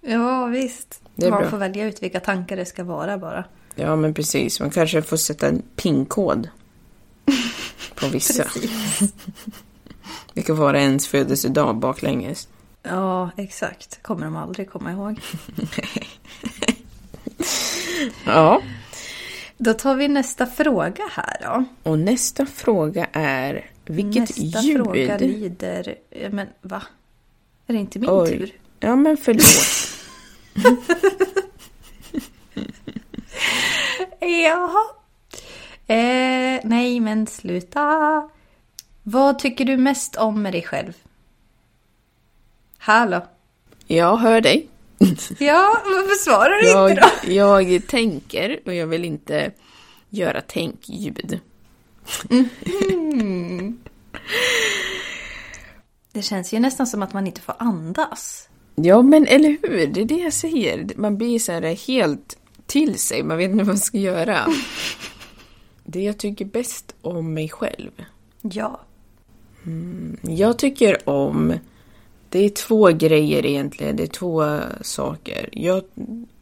[0.01, 1.01] Ja, visst.
[1.15, 1.49] Det är Man bra.
[1.49, 3.43] får välja ut vilka tankar det ska vara bara.
[3.75, 4.59] Ja, men precis.
[4.59, 6.49] Man kanske får sätta en pinkod
[7.95, 8.45] på vissa.
[10.33, 12.47] Det kan vara ens födelsedag baklänges.
[12.83, 14.03] Ja, exakt.
[14.03, 15.19] Kommer de aldrig komma ihåg.
[18.25, 18.61] Ja.
[19.57, 21.65] Då tar vi nästa fråga här då.
[21.91, 24.77] Och nästa fråga är, vilket nästa ljud?
[24.77, 25.95] fråga lyder...
[26.31, 26.83] Men va?
[27.67, 28.29] Är det inte min Oj.
[28.29, 28.51] tur?
[28.79, 29.43] Ja, men förlåt.
[34.19, 34.83] Jaha.
[35.87, 38.29] Eh, nej, men sluta.
[39.11, 40.93] Vad tycker du mest om med dig själv?
[42.77, 43.25] Hallå?
[43.87, 44.67] Jag hör dig.
[45.39, 47.33] Ja, varför svarar du inte då?
[47.33, 49.51] Jag, jag tänker och jag vill inte
[50.09, 51.39] göra tänkljud.
[56.11, 58.49] Det känns ju nästan som att man inte får andas.
[58.75, 59.87] Ja, men eller hur?
[59.87, 60.87] Det är det jag säger.
[60.95, 63.23] Man blir så här helt till sig.
[63.23, 64.47] Man vet inte vad man ska göra.
[65.83, 67.91] Det jag tycker bäst om mig själv.
[68.41, 68.79] Ja.
[70.21, 71.53] Jag tycker om...
[72.31, 73.95] Det är två grejer egentligen.
[73.95, 75.49] Det är två saker.
[75.51, 75.83] Jag,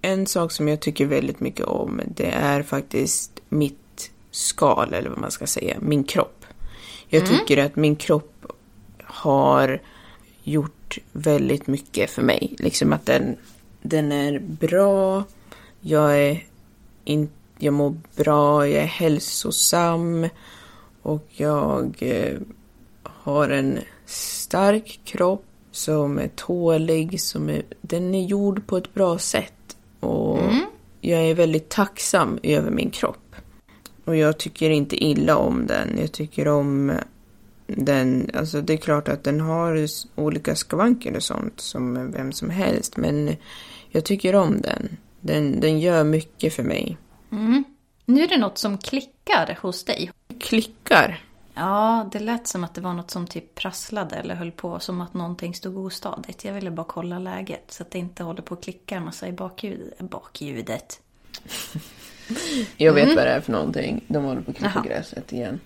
[0.02, 5.20] en sak som jag tycker väldigt mycket om, det är faktiskt mitt skal, eller vad
[5.20, 5.78] man ska säga.
[5.80, 6.46] Min kropp.
[7.10, 8.46] Jag tycker att min kropp
[9.04, 9.82] har
[10.44, 12.56] gjort väldigt mycket för mig.
[12.60, 13.36] Liksom att den,
[13.82, 15.24] den är bra,
[15.82, 16.46] jag, är
[17.04, 20.28] in, jag mår bra, jag är hälsosam
[21.02, 22.38] och jag eh,
[23.28, 29.18] har en stark kropp som är tålig, som är, den är gjord på ett bra
[29.18, 29.78] sätt.
[30.00, 30.40] Och
[31.02, 33.36] jag är väldigt tacksam över min kropp.
[34.06, 35.98] Och jag tycker inte illa om den.
[36.00, 36.92] Jag tycker om
[37.68, 42.50] den, alltså det är klart att den har olika skavanker och sånt som vem som
[42.50, 42.98] helst.
[42.98, 43.36] Men
[43.90, 44.98] jag tycker om den.
[45.22, 46.98] Den, den gör mycket för mig.
[48.06, 50.12] Nu är det något som klickar hos dig.
[50.40, 51.27] Klickar.
[51.58, 54.80] Ja, det lät som att det var något som typ prasslade eller höll på.
[54.80, 56.46] Som att någonting stod ostadigt.
[56.46, 59.28] Jag ville bara kolla läget så att det inte håller på att klicka en massa
[59.28, 61.00] i bakljud, bakljudet.
[62.78, 64.04] Jag vet vad det är för någonting.
[64.08, 64.84] De håller på att klippa Jaha.
[64.84, 65.60] gräset igen.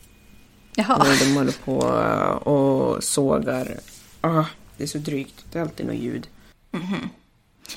[0.75, 1.05] Jaha.
[1.19, 1.77] De håller på
[2.51, 3.77] och sågar.
[4.21, 4.45] Ah,
[4.77, 5.45] det är så drygt.
[5.51, 6.27] Det är alltid något ljud.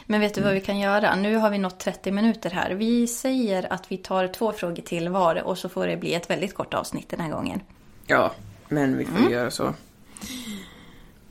[0.07, 1.17] Men vet du vad vi kan göra?
[1.17, 2.71] Nu har vi nått 30 minuter här.
[2.71, 6.31] Vi säger att vi tar två frågor till var och så får det bli ett
[6.31, 7.61] väldigt kort avsnitt den här gången.
[8.07, 8.33] Ja,
[8.69, 9.75] men vi får göra så.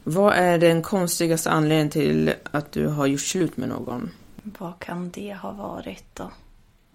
[0.03, 4.09] Vad är den konstigaste anledningen till att du har gjort slut med någon?
[4.43, 6.31] Vad kan det ha varit då?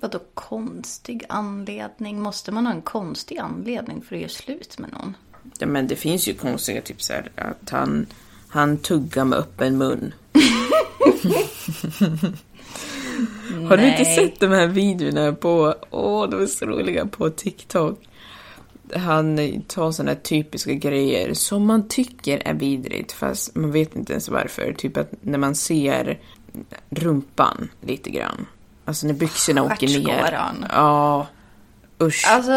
[0.01, 2.21] Vadå konstig anledning?
[2.21, 5.17] Måste man ha en konstig anledning för att göra slut med någon?
[5.59, 8.07] Ja, men det finns ju konstiga typ så här att han,
[8.49, 10.15] han tuggar med öppen mun.
[13.69, 18.08] Har du inte sett de här videorna på, åh de är så roliga, på TikTok?
[18.97, 24.29] Han tar här typiska grejer som man tycker är vidrigt fast man vet inte ens
[24.29, 24.73] varför.
[24.79, 26.19] Typ att när man ser
[26.91, 28.47] rumpan lite grann.
[28.85, 30.39] Alltså när byxorna åker ner.
[30.73, 31.27] Ja,
[32.03, 32.27] usch.
[32.29, 32.53] Alltså,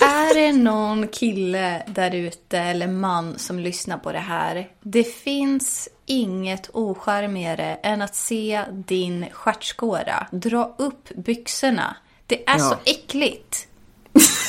[0.00, 4.68] är det någon kille där ute eller man som lyssnar på det här.
[4.82, 10.26] Det finns inget ocharmigare än att se din stjärtskåra.
[10.32, 11.96] Dra upp byxorna.
[12.26, 12.58] Det är Ja.
[12.58, 13.68] så äckligt.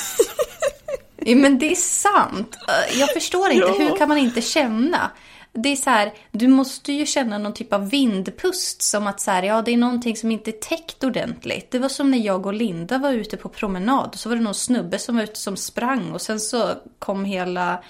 [1.36, 2.58] men det är sant.
[2.68, 3.76] Eh, Jag förstår inte, Ja.
[3.78, 5.12] hur kan man inte känna?
[5.54, 9.32] Det är så här, du måste ju känna någon typ av vindpust som att så
[9.32, 11.72] här, ja det är någonting som inte är täckt ordentligt.
[11.72, 14.42] Det var som när jag och Linda var ute på promenad och så var det
[14.42, 17.84] någon snubbe som var ute som sprang och sen så kom hela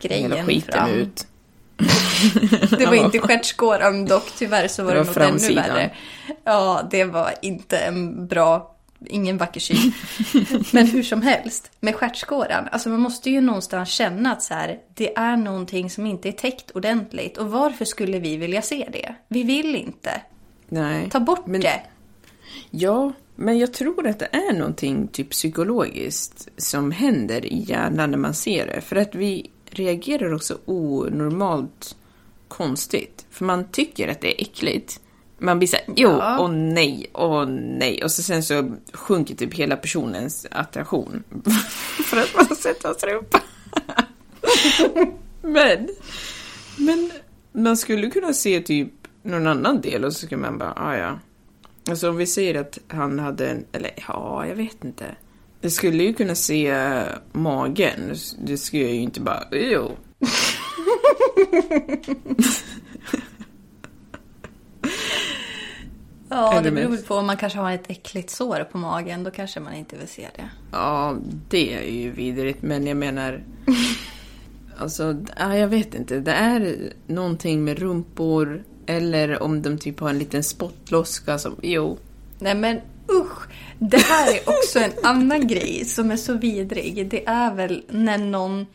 [0.00, 0.90] grejen Hela skiten fram.
[0.90, 1.26] ut.
[2.78, 5.64] Det var inte stjärtskåran dock, tyvärr så var Det det, var något ännu framsidan.
[5.68, 5.90] värre.
[6.44, 8.73] Ja, det var inte en bra,
[9.06, 9.92] ingen vacker syn.
[10.72, 14.78] Men hur som helst, med stjärtskåran, alltså man måste ju någonstans känna att så här,
[14.94, 17.36] det är någonting som inte är täckt ordentligt.
[17.38, 19.14] Och varför skulle vi vilja se det?
[19.28, 20.10] Vi vill inte.
[20.68, 21.10] Nej.
[21.10, 21.80] Ta bort Men- det.
[22.70, 28.18] Ja, men jag tror att det är någonting typ psykologiskt som händer i hjärnan när
[28.18, 28.80] man ser det.
[28.80, 31.96] För att vi reagerar också onormalt
[32.48, 33.26] konstigt.
[33.30, 35.00] För man tycker att det är äckligt.
[35.44, 36.38] Man blir såhär, jo, Ja.
[36.40, 38.04] åh nej, åh nej.
[38.04, 41.24] Och så sen så sjunker typ hela personens attraktion.
[42.04, 43.40] för att man sett hans rumpa.
[45.42, 45.88] men,
[46.76, 47.10] men
[47.52, 48.88] man skulle kunna se typ
[49.22, 51.18] någon annan del och så skulle man bara, ah ja.
[51.88, 55.04] Alltså om vi säger att han hade en, eller ja, jag vet inte.
[55.60, 56.74] Jag skulle ju kunna se
[57.32, 58.14] magen.
[58.46, 59.90] Det skulle jag ju inte bara, jo.
[66.34, 69.60] Ja, det beror på om man kanske har ett äckligt sår på magen, då kanske
[69.60, 70.48] man inte vill se det.
[70.72, 71.16] Ja,
[71.48, 73.42] det är ju vidrigt, men jag menar...
[74.78, 76.20] Alltså, ja, jag vet inte.
[76.20, 81.98] Det är någonting med rumpor, eller om de typ har en liten spottloska som, jo.
[82.38, 83.48] Nej men usch!
[83.78, 87.08] Det här är också en annan grej som är så vidrig.
[87.10, 88.66] Det är väl när någon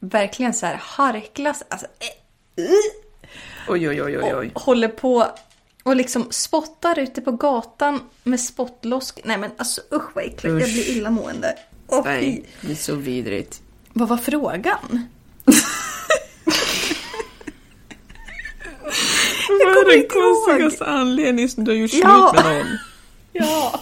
[0.00, 2.70] verkligen så här harklas, alltså eh, uh,
[3.68, 4.50] Oj, oj, oj, oj, oj.
[4.54, 5.26] och håller på
[5.88, 9.20] och liksom spottar ute på gatan med spottlosk.
[9.24, 10.72] Nej men alltså usch vad äckligt, jag Usch.
[10.72, 11.54] blir illamående.
[11.90, 11.96] Fy.
[12.04, 13.60] Nej, det är så vidrigt.
[13.92, 15.06] Vad var frågan?
[19.48, 22.32] Vad kommer är den konstigaste anledningen som du har gjort slut Ja.
[22.34, 22.66] med någon?
[23.32, 23.80] Ja.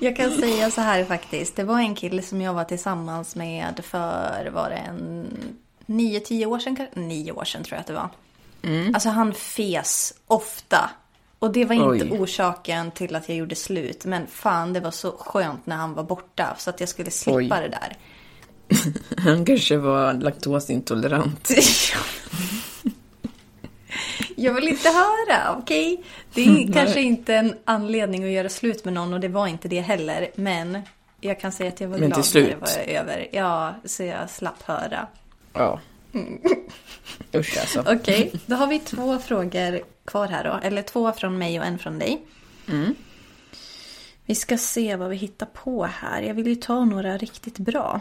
[0.00, 1.56] Jag kan säga så här faktiskt.
[1.56, 5.26] Det var en kille som jag var tillsammans med för, var det en
[5.86, 6.76] nio, tio år sedan?
[6.76, 7.00] kanske?
[7.00, 8.08] Nio år sedan tror jag att det var.
[8.94, 10.90] Alltså han fes ofta.
[11.38, 12.20] Och det var inte Oj.
[12.20, 14.04] orsaken till att jag gjorde slut.
[14.04, 16.54] Men fan, det var så skönt när han var borta.
[16.58, 17.48] Så att jag skulle slippa Oj.
[17.48, 17.96] det där.
[19.24, 21.50] Han kanske var laktosintolerant.
[24.36, 26.04] Jag vill inte höra, okej?
[26.34, 29.68] Det är kanske inte en anledning att göra slut med någon och det var inte
[29.68, 30.30] det heller.
[30.34, 30.78] Men
[31.20, 33.28] jag kan säga att jag var Men glad när det var över.
[33.32, 35.06] Ja, så jag slapp höra.
[35.52, 35.80] Ja.
[37.34, 37.84] Usch alltså.
[37.86, 40.60] Okej, då har vi två frågor kvar här då.
[40.62, 42.22] Eller två från mig och en från dig.
[44.26, 46.22] Vi ska se vad vi hittar på här.
[46.22, 48.00] Jag vill ju ta några riktigt bra.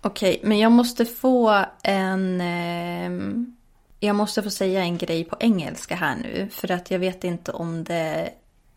[0.00, 2.40] Okej, men jag måste få en...
[2.40, 3.56] ehm,
[4.00, 6.48] jag måste få säga en grej på engelska här nu.
[6.50, 8.30] För att jag vet inte om det...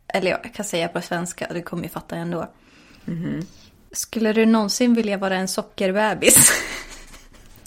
[0.07, 1.47] Eller ja, jag kan säga på svenska.
[1.53, 2.49] Du kommer ju fatta ändå.
[3.91, 6.51] Skulle du någonsin vilja vara en sockerbebis?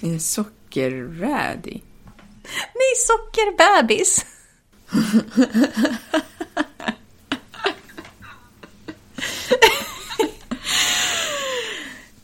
[0.02, 1.82] En sockerrädi.
[2.74, 4.24] Nej, sockerbebis!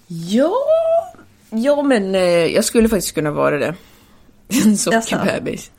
[0.07, 0.55] Ja,
[1.51, 3.75] ja men eh, jag skulle faktiskt kunna vara det.
[4.65, 5.71] En sockerbebis.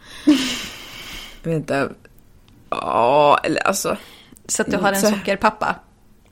[1.43, 1.89] Vänta.
[2.69, 3.97] Ja, eller alltså.
[4.47, 5.75] Så att du har en Så- sockerpappa?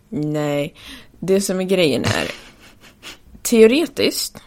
[0.09, 0.75] Nej.
[1.19, 2.31] Det som är grejen är.
[3.41, 4.37] Teoretiskt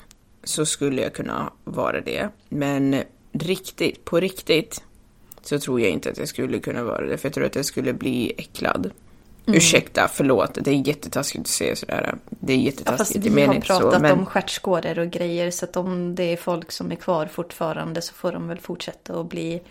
[0.49, 2.29] så skulle jag kunna vara det.
[2.49, 4.83] Men riktigt, på riktigt
[5.43, 7.19] så tror jag inte att jag skulle kunna vara det.
[7.19, 8.91] För jag tror att jag skulle bli äcklad.
[9.47, 10.59] Ursäkta, förlåt.
[10.61, 12.15] Det är jättetaskigt att säga sådär.
[12.31, 12.99] Det är Ja, jättetaskigt.
[12.99, 14.19] fast jag vi har pratat så, men...
[14.19, 18.15] om stjärtskådor och grejer så att om det är folk som är kvar fortfarande så
[18.15, 19.63] får de väl fortsätta att bli...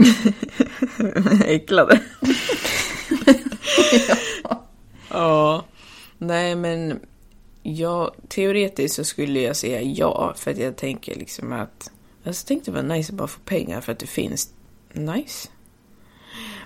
[1.45, 2.01] äcklade.
[5.09, 5.65] ja.
[6.17, 6.99] Nej, men
[7.75, 11.91] ja, teoretiskt så skulle jag säga ja, för att jag tänker liksom att...
[12.25, 14.53] Alltså, tänkte det var nice att bara få pengar för att det finns.
[14.93, 15.49] Nice.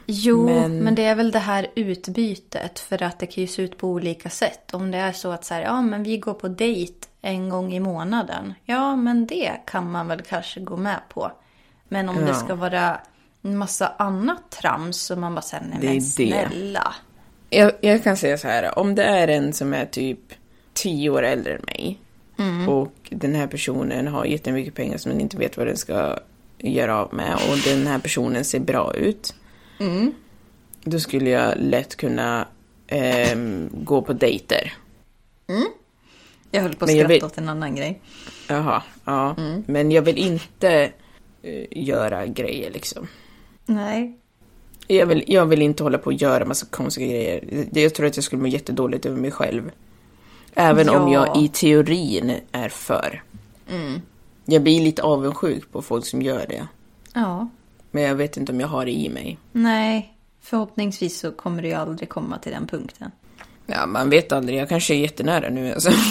[0.06, 0.78] Jo, men...
[0.80, 3.88] Men- det är väl det här utbytet för att det kan ju se ut på
[3.88, 4.74] olika sätt.
[4.74, 7.74] Om det är så att så här, ja men vi går på dejt en gång
[7.74, 8.54] i månaden.
[8.66, 11.32] Ja, men det kan man väl kanske gå med på.
[11.90, 12.34] Men om det Ja.
[12.34, 13.00] ska vara
[13.42, 16.02] en massa annat trams som man bara säger, nej Det men det.
[16.02, 16.94] snälla.
[17.50, 20.20] Jag, jag kan säga så här, om det är en som är typ
[20.74, 22.00] 10 år äldre än mig
[22.68, 26.18] och den här personen har jättemycket pengar som den inte vet vad den ska
[26.58, 29.36] göra av med och den här personen ser bra ut.
[30.84, 32.48] Då skulle jag lätt kunna
[32.88, 34.74] ehm, gå på dejter.
[36.52, 38.02] Jag höll på att skratta vet- åt en annan grej.
[38.48, 39.36] Jaha, ja.
[39.68, 40.92] Men jag vill inte
[41.44, 43.08] eh, göra grejer liksom.
[43.66, 44.18] Nej.
[44.88, 47.68] Jag vill, jag vill inte hålla på och göra massa konstiga grejer.
[47.74, 49.72] Jag tror att jag skulle må jättedåligt över mig själv.
[50.56, 51.28] Även om Ja.
[51.34, 53.24] jag i teorin är för.
[54.46, 56.68] Jag blir lite avundsjuk på folk som gör det.
[57.14, 57.50] Ja.
[57.92, 59.38] Men jag vet inte om jag har det i mig.
[59.52, 60.18] Nej.
[60.44, 63.12] Förhoppningsvis så kommer det ju aldrig komma till den punkten.
[63.66, 64.60] Ja, man vet aldrig.
[64.60, 65.92] Jag kanske är jättenära nu alltså.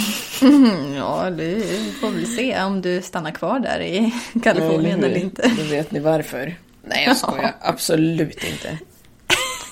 [0.97, 1.61] Ja, du
[2.01, 5.53] får väl se om du stannar kvar där i Kalifornien eller, inte.
[5.59, 6.55] Då vet ni varför.
[6.85, 7.55] Nej, jag skojar.
[7.61, 8.79] Absolut inte.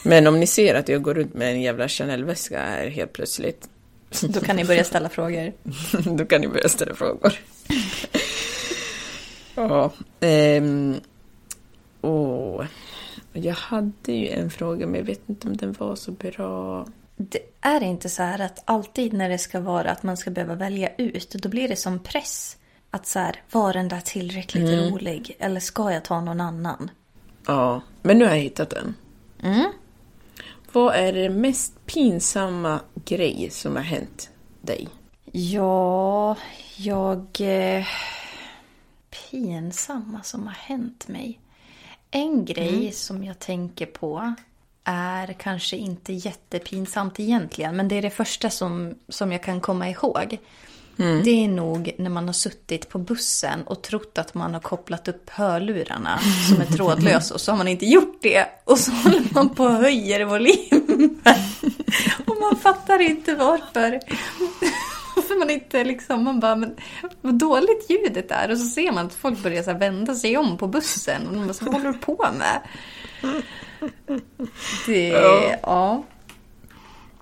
[0.04, 3.68] Men om ni ser att jag går runt med en jävla Chanel-väska här helt plötsligt.
[4.28, 5.52] Då kan ni börja ställa frågor.
[6.16, 7.32] Då kan ni börja ställa frågor.
[9.54, 9.92] ja.
[10.20, 11.00] Ehm,
[12.00, 12.64] åh.
[13.32, 16.86] Jag hade ju en fråga men jag vet inte om den var så bra.
[17.16, 20.54] Det är inte så här att alltid när det ska vara att man ska behöva
[20.54, 22.56] välja ut, då blir det som press.
[22.90, 25.36] Att så här, var den där tillräckligt rolig?
[25.38, 26.90] Eller ska jag ta någon annan?
[27.46, 28.94] Ja, men nu har jag hittat den.
[30.72, 34.88] Vad är det mest pinsamma grej som har hänt dig?
[35.32, 36.36] Ja,
[36.76, 37.26] jag...
[37.40, 37.86] Eh,
[39.30, 41.40] pinsamma som har hänt mig.
[42.10, 44.34] En grej som jag tänker på
[44.84, 49.88] är kanske inte jättepinsamt egentligen, men det är det första som, som jag kan komma
[49.88, 50.38] ihåg.
[50.98, 55.08] Det är nog när man har suttit på bussen och trott att man har kopplat
[55.08, 56.18] upp hörlurarna
[56.48, 58.46] som är trådlösa och så har man inte gjort det.
[58.64, 61.20] Och så håller man på och höjer volymen.
[62.26, 64.00] Och man fattar inte varför.
[65.28, 66.76] För man inte liksom, man bara, men
[67.20, 68.50] vad dåligt ljudet är.
[68.50, 71.26] Och så ser man att folk börjar så vända sig om på bussen.
[71.26, 72.60] Och man bara, vad håller du på med?
[74.86, 75.08] Det,
[75.62, 76.04] ja.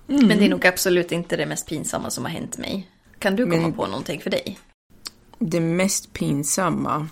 [0.05, 2.89] Men det är nog absolut inte det mest pinsamma som har hänt mig.
[3.19, 4.59] Kan du komma Men- på någonting för dig?
[5.39, 7.07] Det mest pinsamma.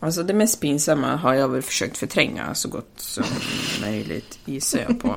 [0.00, 3.24] Alltså det mest pinsamma har jag väl försökt förtränga så gott som
[3.80, 5.16] möjligt gissar jag på.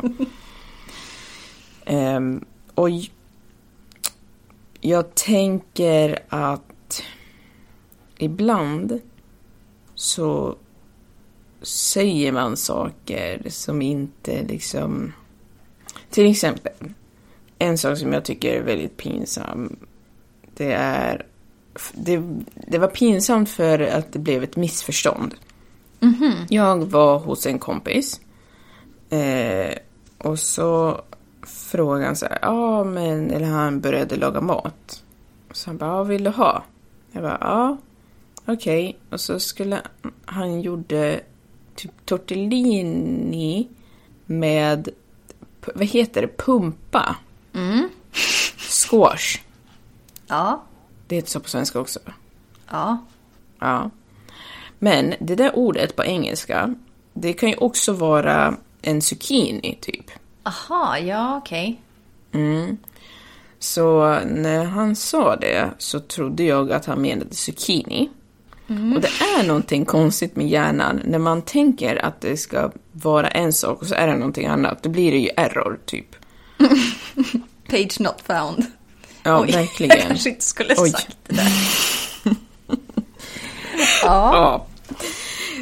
[1.94, 2.46] um,
[2.76, 2.90] och
[4.82, 7.04] jag tänker att
[8.18, 9.02] ibland
[9.96, 10.56] så
[11.62, 15.14] säger man saker som inte liksom...
[16.10, 16.74] Till exempel,
[17.60, 19.76] en sak som jag tycker är väldigt pinsam
[20.60, 21.26] det är...
[21.94, 22.24] Det,
[22.68, 25.36] det var pinsamt för att det blev ett missförstånd.
[26.50, 28.22] Jag var hos en kompis.
[29.10, 29.74] Eh,
[30.18, 31.02] och så
[31.42, 35.04] frågade han så här, ja men, eller han började laga mat.
[35.52, 36.64] Så han bara, vad vill du ha?
[37.12, 37.78] Jag bara, ja,
[38.46, 39.00] okej.
[39.10, 39.82] Och så skulle
[40.26, 41.20] han gjorde
[41.76, 43.68] typ tortellini
[44.26, 44.90] med,
[45.74, 47.16] vad heter det, pumpa?
[48.58, 49.40] Squash.
[50.30, 50.64] Ja.
[51.08, 52.00] Det heter så på svenska också.
[52.72, 52.98] Ja.
[53.60, 53.90] Ja.
[54.80, 56.76] Men det där ordet på engelska,
[57.14, 60.12] det kan ju också vara en zucchini typ.
[60.44, 61.82] Aha, ja okej.
[63.60, 68.10] Så när han sa det så trodde jag att han menade zucchini.
[68.96, 71.02] Och det är någonting konstigt med hjärnan.
[71.06, 74.84] När man tänker att det ska vara en sak och så är det någonting annat,
[74.84, 76.16] då blir det ju error typ.
[77.70, 78.66] Page not found.
[79.30, 79.98] Ja, Oj, verkligen.
[79.98, 80.90] Jag kanske inte skulle Oj.
[80.90, 81.52] sagt det där.
[84.04, 84.34] ja.
[84.34, 84.66] Ja.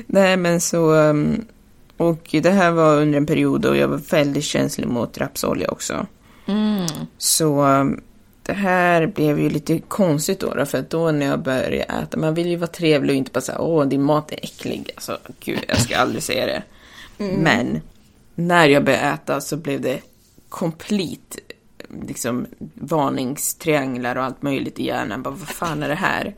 [0.07, 0.91] Nej, men så...
[0.93, 1.45] um,
[1.97, 6.05] Och det här var under en period då jag var väldigt känslig mot rapsolja också.
[7.17, 8.01] Så um,
[8.43, 12.17] det här blev ju lite konstigt då, då, för att då när jag började äta,
[12.17, 14.91] man vill ju vara trevlig och inte bara säga åh, din mat är äcklig.
[14.95, 16.63] Alltså, gud, jag ska aldrig säga det.
[17.17, 17.81] Men
[18.35, 19.99] när jag började äta så blev det
[20.49, 21.37] komplet
[22.07, 25.23] liksom varningstrianglar och allt möjligt i hjärnan.
[25.23, 26.35] Bara, vad fan är det här?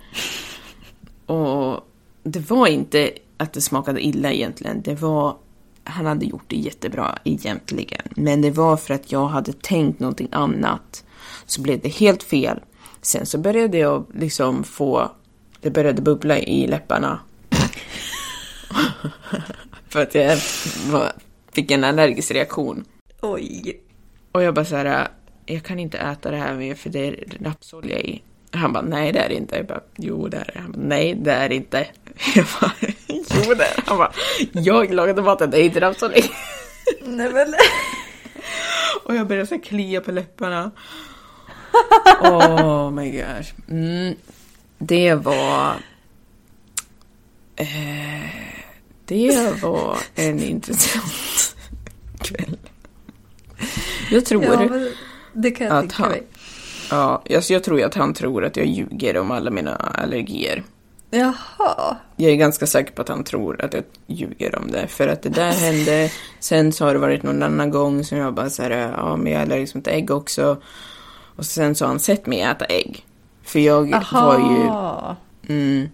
[1.26, 1.90] Och
[2.24, 4.82] det var inte att det smakade illa egentligen.
[4.82, 5.36] Det var,
[5.84, 8.02] han hade gjort det jättebra egentligen.
[8.16, 11.04] Men det var för att jag hade tänkt någonting annat.
[11.46, 12.60] Så blev det helt fel.
[13.02, 15.12] Sen så började jag liksom få,
[15.62, 17.20] det började bubbla i läpparna.
[19.90, 20.38] för att jag
[20.92, 21.12] var,
[21.52, 22.86] fick en allergisk reaktion.
[23.22, 23.80] Oj.
[24.32, 25.08] Och jag bara så här,
[25.54, 28.22] jag kan inte äta det här med för det är rapsolja i.
[28.52, 29.56] Han bara, nej det är det inte.
[29.56, 30.60] Jag bara, jo det är det.
[30.60, 31.88] Han bara, nej det är det inte.
[32.36, 32.72] Jag bara,
[33.08, 33.84] jo det är det.
[33.86, 34.12] Han bara,
[34.52, 36.24] jag lagade maten, det är inte rapsolja.
[37.02, 37.54] Nej men.
[39.04, 40.72] Och jag började så klia på läpparna.
[42.22, 43.54] Oh my gosh.
[43.70, 44.16] Mm,
[44.78, 45.74] det var...
[47.56, 47.66] Eh,
[49.06, 51.56] det var en intressant
[52.22, 52.58] kväll.
[54.12, 54.44] Jag tror...
[54.44, 54.92] Ja, men
[55.42, 56.24] det kan jag tänka han- mig.
[56.92, 60.64] Ja, alltså jag tror att han tror att jag ljuger om alla mina allergier.
[61.12, 61.98] Jaha.
[62.16, 64.88] Jag är ganska säker på att han tror att jag ljuger om det.
[64.88, 66.12] För att det där hände.
[66.40, 69.32] Sen så har det varit någon annan gång som jag bara så här, ja men
[69.32, 70.58] jag är allergisk mot ägg också.
[71.36, 73.06] Och sen så har han sett mig äta ägg.
[73.44, 73.82] För jag
[74.14, 75.16] var ju, Aha.
[75.50, 75.90] mm,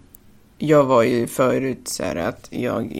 [0.58, 2.92] jag var ju förut så här att jag,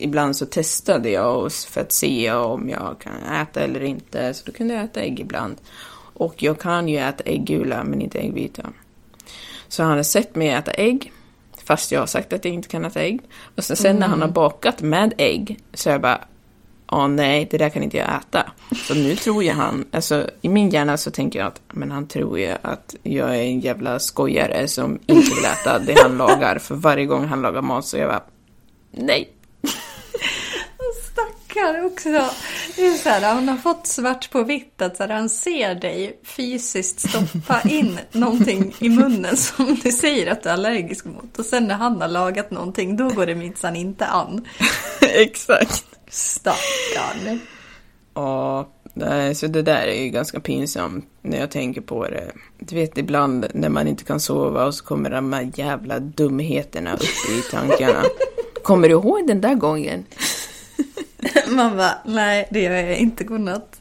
[0.00, 4.34] ibland så testade jag för att se om jag kan äta eller inte.
[4.34, 5.56] Så då kunde jag äta ägg ibland.
[6.14, 8.62] Och jag kan ju äta äggula men inte äggvita.
[9.68, 11.12] Så han har sett mig äta ägg,
[11.64, 13.20] fast jag har sagt att jag inte kan äta ägg.
[13.56, 16.24] Och sen, sen när han har bakat med ägg, så jag bara,
[16.92, 18.52] åh nej, det där kan inte jag äta.
[18.74, 22.06] Så nu tror jag han, alltså i min hjärna så tänker jag att, men han
[22.06, 26.58] tror ju att jag är en jävla skojare som inte vill äta det han lagar.
[26.58, 28.22] För varje gång han lagar mat så jag bara,
[28.90, 29.28] nej.
[31.58, 32.34] Stackare också.
[32.76, 36.20] Det så här, han har fått svart på vitt att så här, han ser dig
[36.24, 41.38] fysiskt stoppa in någonting i munnen som du säger att du är allergisk mot.
[41.38, 44.44] Och sen när han har lagat någonting, då går det minsann inte an.
[45.00, 45.84] Exakt.
[46.08, 47.40] Stackarn.
[48.14, 52.32] Ja, nej, så det där är ju ganska pinsamt när jag tänker på det.
[52.58, 56.94] Du vet ibland när man inte kan sova och så kommer de här jävla dumheterna
[56.94, 58.02] upp i tankarna.
[58.62, 60.04] Kommer du ihåg den där gången?
[61.50, 63.80] Man bara, nej det gör jag inte godnatt.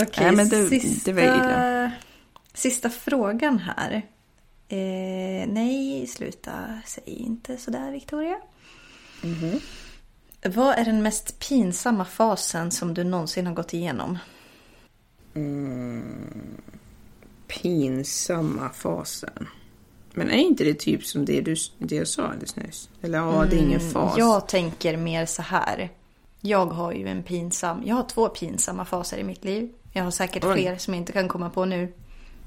[0.00, 1.92] Okej, Nej, men det- sista, det
[2.54, 3.92] sista frågan här.
[4.68, 6.52] Eh, nej, sluta,
[6.86, 8.36] säg inte sådär Victoria.
[9.22, 9.60] Mhm.
[10.44, 14.18] Vad är den mest pinsamma fasen som du någonsin har gått igenom?
[17.46, 19.46] Pinsamma fasen.
[20.14, 22.88] Men är inte det typ som det, du, det jag sa alldeles nyss?
[23.02, 24.18] Eller ja, det är ingen fas.
[24.18, 25.90] Jag tänker mer så här.
[26.40, 29.70] Jag har ju en pinsam, jag har två pinsamma faser i mitt liv.
[29.92, 30.52] Jag har säkert Oj.
[30.54, 31.92] fler som jag inte kan komma på nu.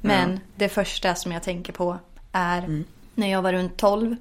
[0.01, 1.97] Men det första som jag tänker på
[2.31, 2.83] är Mm.
[3.15, 4.15] när jag var runt 12.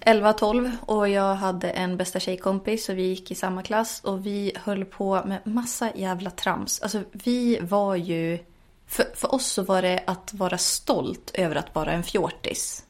[0.00, 4.52] 11-12 och jag hade en bästa tjejkompis och vi gick i samma klass och vi
[4.56, 6.82] höll på med massa jävla trams.
[6.82, 8.38] Alltså vi var ju,
[8.92, 12.82] för, för oss så var det att vara stolt över att vara en fjortis.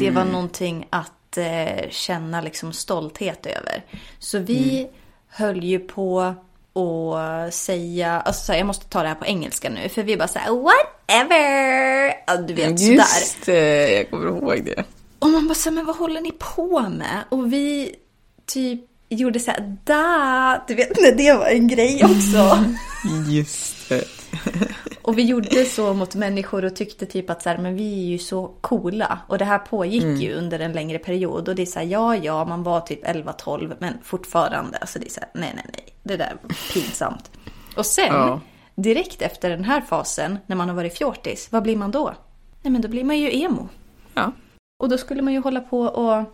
[0.00, 3.84] Det var någonting att eh, känna liksom stolthet över.
[4.18, 4.88] Så vi
[5.28, 6.34] höll ju på
[6.78, 10.50] att säga, alltså jag måste ta det här på engelska nu, för vi bara såhär
[10.50, 12.14] whatever!
[12.26, 12.94] Ja, du vet sådär.
[12.94, 14.84] Just det, jag kommer ihåg det.
[15.18, 17.24] Och man bara så här, men vad håller ni på med?
[17.28, 17.94] Och vi
[18.46, 22.64] typ gjorde så här, da, du vet när det var en grej också.
[23.28, 24.17] Just det.
[25.02, 28.06] Och vi gjorde så mot människor och tyckte typ att så här, men vi är
[28.06, 29.18] ju så coola.
[29.28, 31.48] Och det här pågick ju under en längre period.
[31.48, 34.78] Och det är så här, ja, ja, man var typ 11-12, men fortfarande.
[34.78, 35.84] Alltså det är så här, nej, nej, nej.
[36.02, 37.30] Det där var pinsamt.
[37.76, 38.40] Och sen, Ja.
[38.74, 42.14] direkt efter den här fasen, när man har varit fjortis, vad blir man då?
[42.62, 43.68] Nej, men då blir man ju emo.
[44.14, 44.32] Ja.
[44.82, 46.24] Och då skulle man ju hålla på och...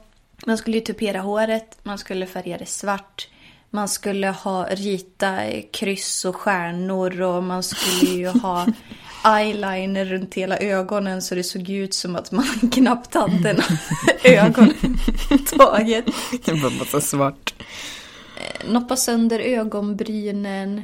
[0.47, 3.29] Man skulle ju tupera håret, man skulle färga det svart.
[3.75, 5.37] Man skulle ha rita
[5.73, 8.67] kryss och stjärnor och man skulle ju ha
[9.39, 13.79] eyeliner runt hela ögonen så det såg ut som att man knappt hade några
[14.25, 16.05] ögontaget.
[16.45, 17.55] Det var massa svart.
[18.69, 20.83] Noppa sönder ögonbrynen.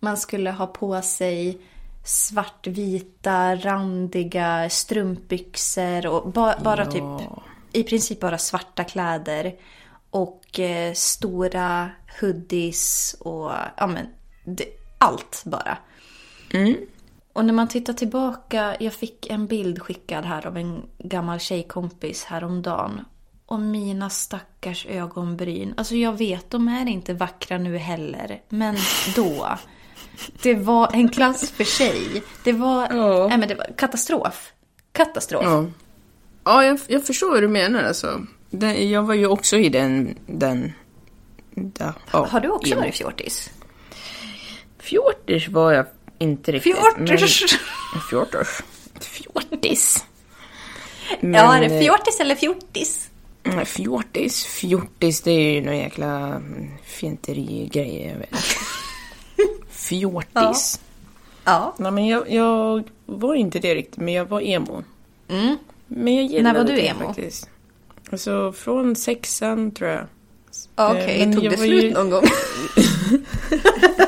[0.00, 1.58] Man skulle ha på sig
[2.04, 7.28] svartvita, randiga strumpbyxor och ba- bara typ
[7.72, 9.52] i princip bara svarta kläder.
[10.10, 11.90] Och eh, stora
[12.20, 14.06] hoodies och ja men
[14.44, 14.64] det,
[14.98, 15.78] allt bara.
[17.32, 22.24] Och när man tittar tillbaka, jag fick en bild skickad här av en gammal tjejkompis
[22.24, 23.04] häromdagen.
[23.46, 25.74] Och mina stackars ögonbryn.
[25.76, 28.42] Alltså jag vet, de är inte vackra nu heller.
[28.48, 28.76] Men
[29.16, 29.58] då.
[30.42, 32.22] Det var en klass för sig.
[32.44, 33.26] Det var, Ja.
[33.28, 34.52] nej men det var katastrof.
[34.92, 35.42] Katastrof.
[35.44, 35.64] Ja,
[36.44, 38.26] ja jag, jag förstår vad du menar alltså.
[38.50, 40.18] Den, jag var ju också i den...
[40.26, 40.72] den
[41.54, 43.50] där, ja, Har du också varit fjortis?
[44.78, 45.86] Fjortis var jag
[46.18, 46.76] inte riktigt.
[46.76, 47.42] Fjortis!
[47.92, 48.62] Men, fjortis.
[49.00, 50.04] Fjortis.
[51.10, 53.10] Ja, är Men, det eh, fjortis eller fjortis?
[53.64, 56.70] Fjortis, fjortis, det är ju någon jäkla mm,
[58.18, 58.44] vet.
[59.70, 60.80] Fjortis.
[61.44, 61.74] Ja.
[61.78, 64.84] Nej, men jag, jag var inte det riktigt, men jag var emo.
[65.28, 65.56] Mm.
[65.86, 67.06] Men jag gillade När var du det emo?
[67.06, 67.49] faktiskt.
[68.10, 70.06] Alltså från sexan tror jag.
[70.74, 72.22] Okej, Eh, men tog det slut ju- någon gång?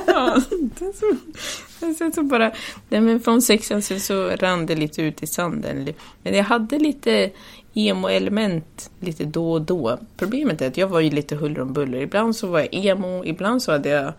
[0.07, 0.43] Ja,
[0.79, 1.17] det så,
[1.81, 2.53] det så, så bara,
[2.89, 5.89] nej, men från sexan så, så rann det lite ut i sanden.
[6.23, 7.31] Men jag hade lite
[7.75, 9.99] emo-element lite då och då.
[10.17, 12.01] Problemet är att jag var ju lite huller om buller.
[12.01, 14.13] Ibland så var jag emo, ibland så hade jag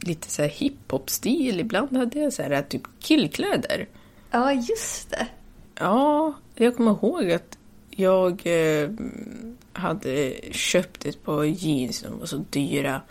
[0.00, 3.88] lite så här hiphop-stil, ibland hade jag så här typ killkläder.
[4.30, 5.26] Ja, just det.
[5.80, 7.57] Ja, jag kommer ihåg att
[7.98, 8.90] jag eh,
[9.72, 13.02] hade köpt ett par jeans som var så dyra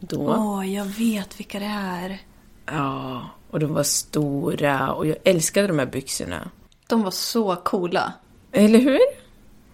[0.00, 0.34] då.
[0.38, 2.18] Åh, jag vet vilka det är.
[2.66, 6.50] Ja, och de var stora och jag älskade de här byxorna.
[6.86, 8.12] De var så coola.
[8.52, 9.00] Eller hur?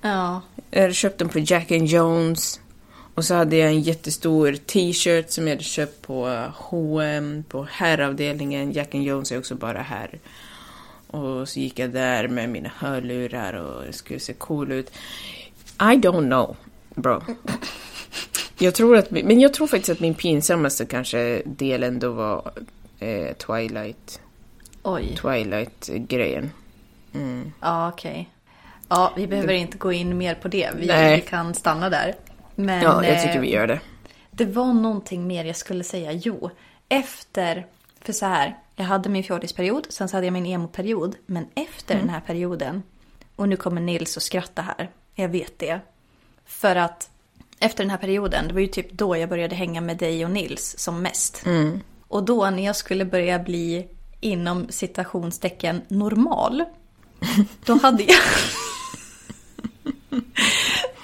[0.01, 0.41] Ja.
[0.71, 2.61] Jag hade köpt dem på Jack and Jones.
[3.15, 8.73] Och så hade jag en jättestor t-shirt som jag hade köpt på H&M på herravdelningen.
[8.73, 10.19] Jack and Jones är också bara här.
[11.11, 14.91] Och så gick jag där med mina hörlurar och skulle se cool ut.
[15.81, 16.57] I don't know,
[16.95, 17.23] bro.
[18.59, 22.53] Jag tror att, men jag tror faktiskt att min pinsammaste kanske del ändå var
[22.99, 24.21] eh, Twilight.
[24.83, 25.17] Oj.
[25.17, 26.51] Twilight-grejen.
[27.61, 28.29] Ja, okej.
[28.89, 30.71] Ja, vi behöver inte gå in mer på det.
[30.77, 32.15] Vi, vi kan stanna där.
[32.55, 33.81] Men, Ja, jag tycker eh, vi gör det.
[34.31, 36.13] Det var någonting mer jag skulle säga.
[36.13, 36.51] Jo,
[36.89, 37.67] efter...
[38.01, 41.17] För så här, jag hade min fjortisperiod, sen så hade jag min emo-period.
[41.27, 42.07] Men efter Mm.
[42.07, 42.83] den här perioden,
[43.37, 45.81] och nu kommer Nils att skratta här, jag vet det.
[46.47, 47.11] För att
[47.59, 50.31] efter den här perioden, det var ju typ då jag började hänga med dig och
[50.31, 51.47] Nils som mest.
[51.47, 51.81] Mm.
[52.09, 53.89] Och då när jag skulle börja bli
[54.21, 56.65] inom citationstecken normal,
[57.65, 58.17] då hade jag...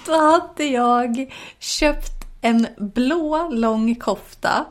[0.07, 4.64] Då hade jag köpt en blå lång kofta,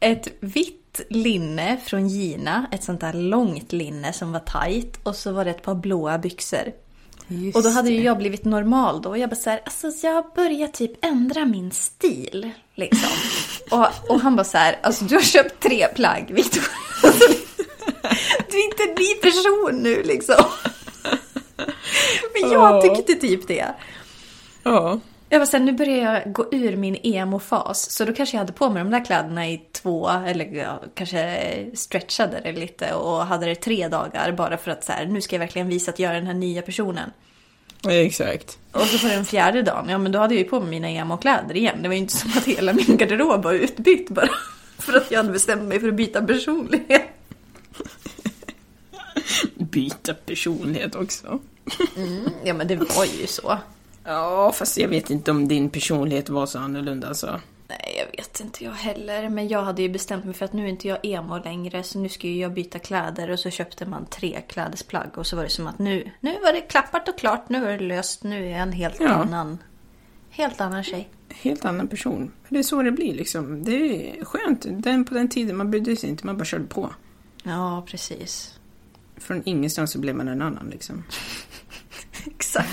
[0.00, 0.75] ett vitt
[1.10, 5.50] linne från Gina, ett sånt där långt linne som var tajt och så var det
[5.50, 6.72] ett par blåa byxor.
[7.54, 10.68] och då hade ju jag blivit normal då och jag bara såhär, alltså jag börjar
[10.68, 12.50] typ ändra min stil.
[12.74, 13.08] Liksom.
[13.70, 16.62] och, och han bara så här, alltså du har köpt tre plagg Victor.
[17.02, 17.28] Alltså,
[18.50, 20.44] du är inte en ny person nu liksom.
[22.32, 22.82] Men jag Ja.
[22.82, 23.66] tyckte typ det.
[24.62, 25.00] Ja.
[25.28, 27.90] Jag var sen nu börjar jag gå ur min emo-fas.
[27.90, 31.66] Så då kanske jag hade på mig de där kläderna i två, eller ja, kanske
[31.74, 35.36] stretchade det lite och hade det tre dagar bara för att så här, nu ska
[35.36, 37.10] jag verkligen visa att jag är den här nya personen.
[37.88, 38.58] Exakt.
[38.72, 40.88] Och så på den fjärde dagen, ja men då hade jag ju på mig mina
[40.88, 41.82] emo-kläder igen.
[41.82, 44.28] Det var ju inte som att hela min garderob var utbytt bara
[44.78, 47.02] för att jag hade bestämt mig för att byta personlighet.
[49.54, 51.40] Byta personlighet också.
[52.44, 53.58] Ja men det var ju så.
[54.06, 57.40] Ja, fast jag vet inte om din personlighet var så annorlunda alltså.
[57.68, 59.28] Nej, jag vet inte jag heller.
[59.28, 61.82] Men jag hade ju bestämt mig för att nu är inte jag emo längre.
[61.82, 63.30] Så nu ska ju jag byta kläder.
[63.30, 65.08] Och så köpte man tre klädesplagg.
[65.18, 67.48] Och så var det som att nu, nu var det klappat och klart.
[67.48, 68.22] Nu är det löst.
[68.24, 69.08] Nu är jag en helt Ja.
[69.08, 69.58] annan,
[70.30, 71.08] helt annan tjej.
[71.28, 72.32] Helt annan person.
[72.48, 73.64] Det är så det blir liksom.
[73.64, 73.72] Det
[74.20, 74.66] är skönt.
[74.70, 76.90] Den, på den tiden man brydde sig inte, man bara körde på.
[77.42, 78.58] Ja, precis.
[79.16, 81.04] Från ingenstans så blev man en annan liksom.
[82.26, 82.68] Exakt.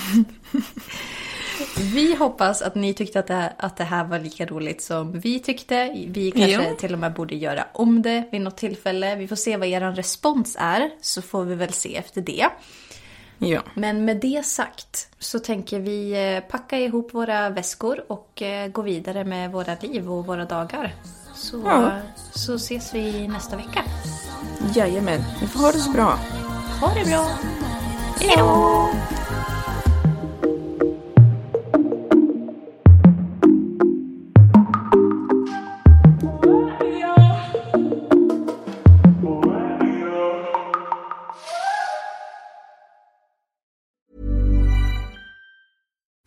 [1.94, 5.20] Vi hoppas att ni tyckte att det, här, att det här var lika roligt som
[5.20, 6.06] vi tyckte.
[6.08, 6.76] Vi kanske Ja.
[6.76, 9.16] till och med borde göra om det vid något tillfälle.
[9.16, 12.46] Vi får se vad er respons är, så får vi väl se efter det.
[13.38, 13.62] Ja.
[13.76, 18.82] Men med det sagt så tänker vi eh, packa ihop våra väskor och eh, gå
[18.82, 20.96] vidare med våra liv och våra dagar.
[21.36, 21.92] Så, Ja.
[22.36, 23.84] så ses vi nästa vecka.
[24.76, 25.24] Jajamän.
[25.42, 26.20] Ni får ha det så bra.
[26.82, 27.30] Ha det bra!
[28.20, 28.90] Hej då!